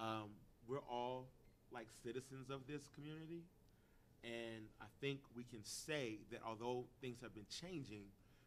[0.00, 0.30] Um,
[0.66, 1.28] we're all
[1.70, 3.44] like citizens of this community,
[4.24, 8.04] and I think we can say that although things have been changing,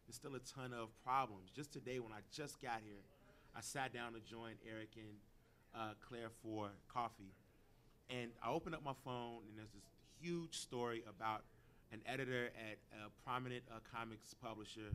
[0.08, 1.52] there's still a ton of problems.
[1.56, 3.06] Just today, when I just got here,
[3.56, 5.18] I sat down to join Eric and
[5.76, 7.34] uh, Claire for coffee,
[8.12, 9.88] and I opened up my phone, and there's this
[10.20, 11.48] huge story about
[11.92, 14.92] an editor at a prominent uh, comics publisher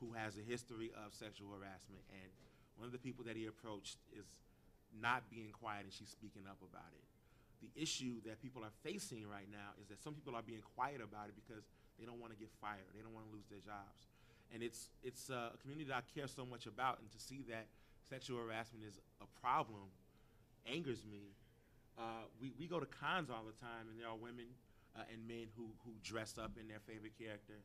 [0.00, 2.00] who has a history of sexual harassment.
[2.12, 2.28] And
[2.76, 4.24] one of the people that he approached is
[4.96, 7.04] not being quiet, and she's speaking up about it.
[7.60, 11.00] The issue that people are facing right now is that some people are being quiet
[11.00, 11.64] about it because
[12.00, 14.08] they don't want to get fired, they don't want to lose their jobs.
[14.52, 17.44] And it's, it's uh, a community that I care so much about, and to see
[17.48, 17.68] that
[18.08, 19.88] sexual harassment is a problem
[20.66, 21.32] angers me
[21.98, 24.46] uh, we, we go to cons all the time, and there are women
[24.96, 27.60] uh, and men who, who dress up in their favorite character.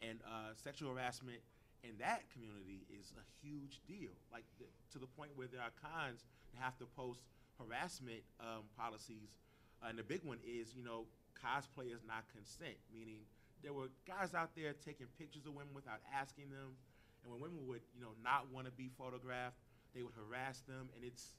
[0.00, 1.40] And uh, sexual harassment
[1.84, 4.12] in that community is a huge deal.
[4.32, 4.44] Like
[4.92, 7.20] to the point where there are cons that have to post
[7.60, 9.36] harassment um, policies,
[9.82, 11.04] uh, and the big one is you know
[11.36, 13.24] cosplay is not consent, meaning
[13.62, 16.76] there were guys out there taking pictures of women without asking them,
[17.24, 19.56] and when women would you know not want to be photographed,
[19.94, 21.36] they would harass them, and it's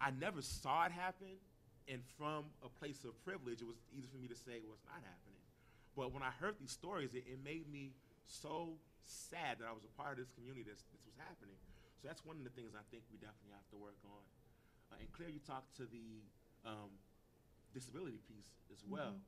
[0.00, 1.36] I never saw it happen,
[1.86, 4.88] and from a place of privilege, it was easy for me to say well, it's
[4.88, 5.44] not happening.
[5.96, 7.92] But when I heard these stories, it, it made me
[8.24, 11.58] so sad that I was a part of this community that this was happening.
[12.00, 14.24] So that's one of the things I think we definitely have to work on.
[14.88, 16.24] Uh, and Claire, you talked to the
[16.64, 16.94] um,
[17.74, 19.20] disability piece as well.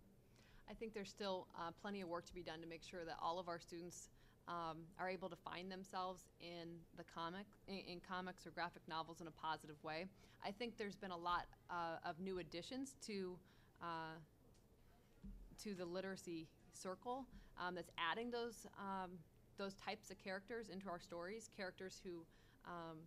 [0.70, 3.18] I think there's still uh, plenty of work to be done to make sure that
[3.20, 4.08] all of our students
[4.49, 9.20] um, are able to find themselves in the comic, in, in comics or graphic novels
[9.20, 10.07] in a positive way.
[10.45, 13.36] I think there's been a lot uh, of new additions to
[13.80, 14.16] uh,
[15.62, 17.24] to the literacy circle
[17.61, 19.11] um, that's adding those um,
[19.59, 21.49] those types of characters into our stories.
[21.57, 22.24] Characters who
[22.66, 22.99] um,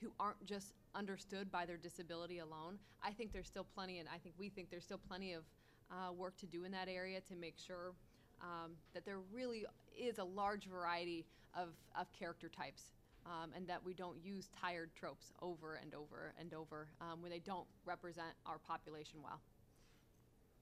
[0.00, 2.78] who aren't just understood by their disability alone.
[3.02, 5.42] I think there's still plenty, and I think we think there's still plenty of
[5.90, 7.92] uh, work to do in that area to make sure
[8.40, 9.64] um, that there really
[9.98, 11.68] is a large variety of,
[11.98, 12.82] of character types.
[13.26, 17.30] Um, and that we don't use tired tropes over and over and over um, when
[17.30, 19.42] they don't represent our population well.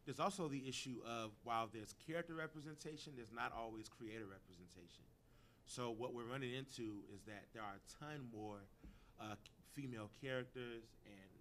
[0.05, 5.07] There's also the issue of while there's character representation, there's not always creator representation.
[5.67, 8.63] So what we're running into is that there are a ton more
[9.19, 9.35] uh,
[9.75, 11.35] female characters and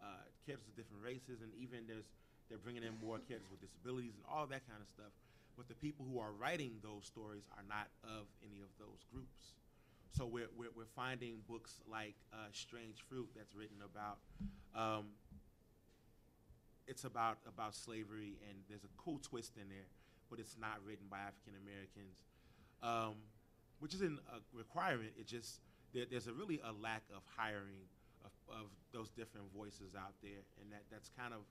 [0.00, 2.08] uh, characters of different races, and even there's
[2.48, 5.12] they're bringing in more characters with disabilities and all that kind of stuff.
[5.56, 9.56] But the people who are writing those stories are not of any of those groups.
[10.12, 14.18] So we're, we're, we're finding books like uh, Strange Fruit that's written about
[14.74, 15.06] um,
[16.86, 19.90] it's about about slavery and there's a cool twist in there,
[20.30, 22.22] but it's not written by African Americans,
[22.82, 23.18] um,
[23.80, 25.10] which isn't a requirement.
[25.18, 25.60] It just
[25.92, 27.90] there, there's a really a lack of hiring
[28.24, 31.42] of, of those different voices out there, and that that's kind of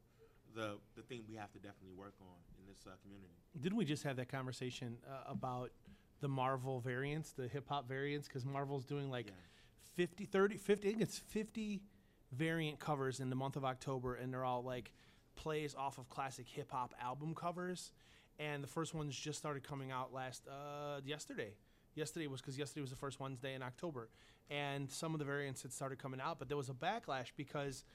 [0.56, 3.34] the the thing we have to definitely work on in this uh, community.
[3.60, 5.72] Didn't we just have that conversation uh, about
[6.22, 8.28] the Marvel variants, the hip hop variants?
[8.28, 9.34] Because Marvel's doing like Yeah.
[9.96, 11.82] 50, 30, 50, I think it's 50
[12.34, 14.92] variant covers in the month of October, and they're all like
[15.36, 17.92] plays off of classic hip hop album covers.
[18.38, 21.54] And the first ones just started coming out last uh, yesterday.
[21.94, 24.10] Yesterday was because yesterday was the first Wednesday in October,
[24.50, 27.86] and some of the variants had started coming out, but there was a backlash because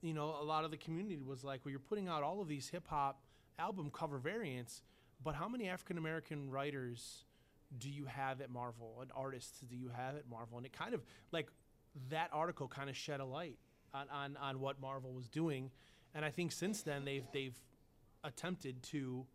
[0.00, 2.48] you know, a lot of the community was like, well, you're putting out all of
[2.48, 3.20] these hip hop
[3.58, 4.82] album cover variants,
[5.22, 7.24] but how many African American writers
[7.78, 10.56] do you have at Marvel and artists do you have at Marvel?
[10.56, 11.02] And it kind of
[11.32, 11.48] like
[12.10, 13.58] that article kind of shed a light
[13.92, 15.70] on, on, on what Marvel was doing.
[16.14, 17.58] And I think since then they've they've
[18.24, 19.26] attempted to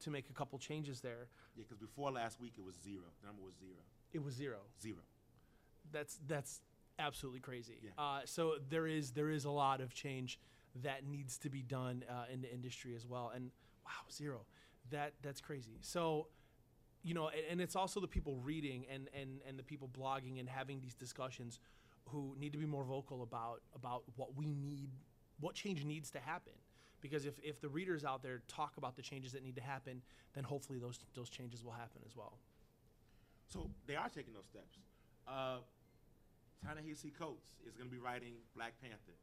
[0.00, 1.28] to make a couple changes there.
[1.56, 3.04] Yeah, because before last week it was zero.
[3.20, 3.80] The number was zero.
[4.12, 4.58] It was zero.
[4.82, 5.00] Zero.
[5.92, 6.60] That's that's
[6.98, 7.80] absolutely crazy.
[7.82, 7.90] Yeah.
[7.98, 10.38] Uh, so there is there is a lot of change
[10.82, 13.32] that needs to be done uh, in the industry as well.
[13.34, 13.50] And
[13.84, 14.46] wow, zero.
[14.90, 15.78] That that's crazy.
[15.80, 16.28] So
[17.02, 20.38] you know, and, and it's also the people reading and, and and the people blogging
[20.38, 21.58] and having these discussions
[22.06, 24.90] who need to be more vocal about about what we need,
[25.40, 26.52] what change needs to happen.
[27.00, 30.02] Because if, if the readers out there talk about the changes that need to happen,
[30.34, 32.38] then hopefully those those changes will happen as well.
[33.48, 34.78] So they are taking those steps.
[35.26, 35.58] Uh,
[36.62, 39.16] Ta-Nehisi Coates is going to be writing Black Panther.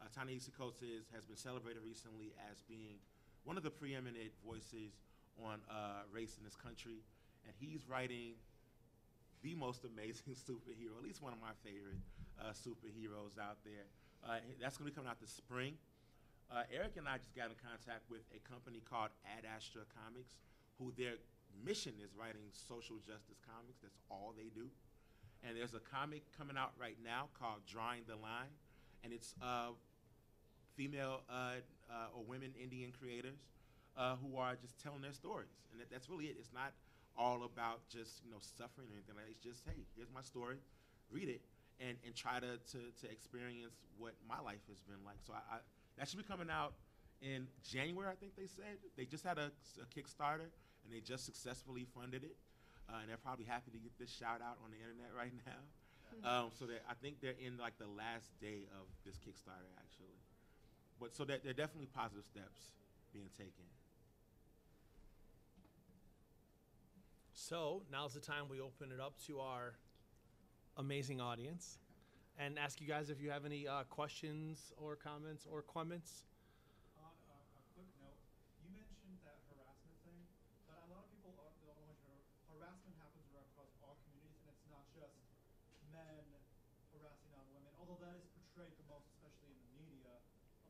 [0.00, 0.82] Uh, Ta-Nehisi Coates
[1.14, 3.00] has been celebrated recently as being
[3.44, 4.98] one of the preeminent voices
[5.42, 7.04] on uh, race in this country,
[7.44, 8.34] and he's writing
[9.42, 12.00] the most amazing superhero, at least one of my favorite
[12.40, 13.86] uh, superheroes out there.
[14.24, 15.74] Uh, that's going to be coming out this spring.
[16.50, 20.38] Uh, Eric and I just got in contact with a company called Ad Astra Comics,
[20.78, 21.18] who their
[21.64, 23.82] mission is writing social justice comics.
[23.82, 24.70] That's all they do.
[25.42, 28.50] And there's a comic coming out right now called Drawing the Line,
[29.04, 29.74] and it's uh,
[30.76, 33.38] female uh, uh, or women Indian creators
[33.96, 36.36] uh, who are just telling their stories, and that, that's really it.
[36.38, 36.72] It's not
[37.16, 39.32] all about just you know suffering or anything like that.
[39.32, 40.56] It's just hey, here's my story,
[41.10, 41.40] read it,
[41.80, 45.18] and and try to to, to experience what my life has been like.
[45.26, 45.58] So I, I
[45.98, 46.74] that should be coming out
[47.22, 48.76] in January, I think they said.
[48.96, 49.50] They just had a,
[49.80, 50.52] a Kickstarter
[50.84, 52.36] and they just successfully funded it.
[52.88, 55.60] Uh, and they're probably happy to get this shout out on the internet right now.
[56.22, 60.16] Um, so that I think they're in like the last day of this Kickstarter actually.
[61.00, 62.72] But so that there are definitely positive steps
[63.12, 63.64] being taken.
[67.34, 69.74] So now's the time we open it up to our
[70.78, 71.78] amazing audience
[72.38, 76.24] and ask you guys if you have any uh, questions or comments or comments.
[77.00, 78.18] On a, a quick note,
[78.64, 80.20] you mentioned that harassment thing,
[80.68, 82.24] but a lot of people are- don't know what har-
[82.56, 83.52] harassment happens around
[84.96, 85.16] just
[85.92, 86.24] men
[86.92, 90.12] harassing on women, although that is portrayed the most, especially in the media,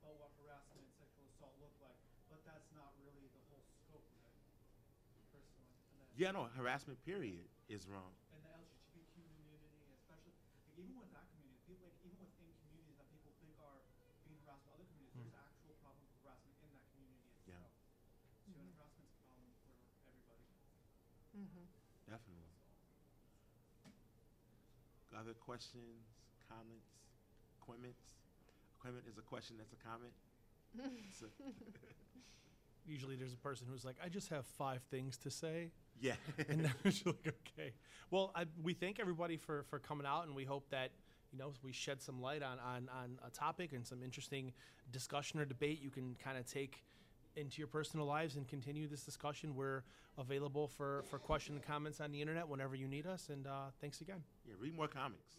[0.02, 1.98] about what harassment and sexual assault look like.
[2.30, 4.34] But that's not really the whole scope of it,
[5.34, 5.74] personally.
[5.90, 8.16] And then Yeah, no, harassment period is wrong.
[8.32, 9.04] in the LGBT
[9.36, 13.52] community, especially like, even with that community, people like even within communities that people think
[13.60, 13.84] are
[14.24, 15.44] being harassed by other communities, there's mm.
[15.44, 17.60] actual problems with harassment in that community Yeah.
[17.60, 17.76] itself.
[18.48, 19.76] So and harassment's a problem for
[20.08, 20.48] everybody.
[21.36, 21.68] Mm-hmm.
[22.08, 22.48] Definitely.
[25.12, 26.16] Other questions,
[26.48, 26.92] comments,
[27.60, 28.16] comments?
[28.80, 30.16] Comment is a question that's a comment.
[31.12, 31.28] So-
[32.86, 35.70] Usually there's a person who's like, I just have five things to say.
[36.00, 36.14] yeah.
[36.48, 37.72] and now it's like, okay.
[38.10, 40.90] Well, I, we thank everybody for, for coming out, and we hope that
[41.32, 44.52] you know we shed some light on, on, on a topic and some interesting
[44.92, 46.84] discussion or debate you can kind of take
[47.34, 49.54] into your personal lives and continue this discussion.
[49.54, 49.82] We're
[50.18, 53.28] available for, for question and comments on the internet whenever you need us.
[53.30, 54.22] And uh, thanks again.
[54.46, 55.36] yeah, read more comics.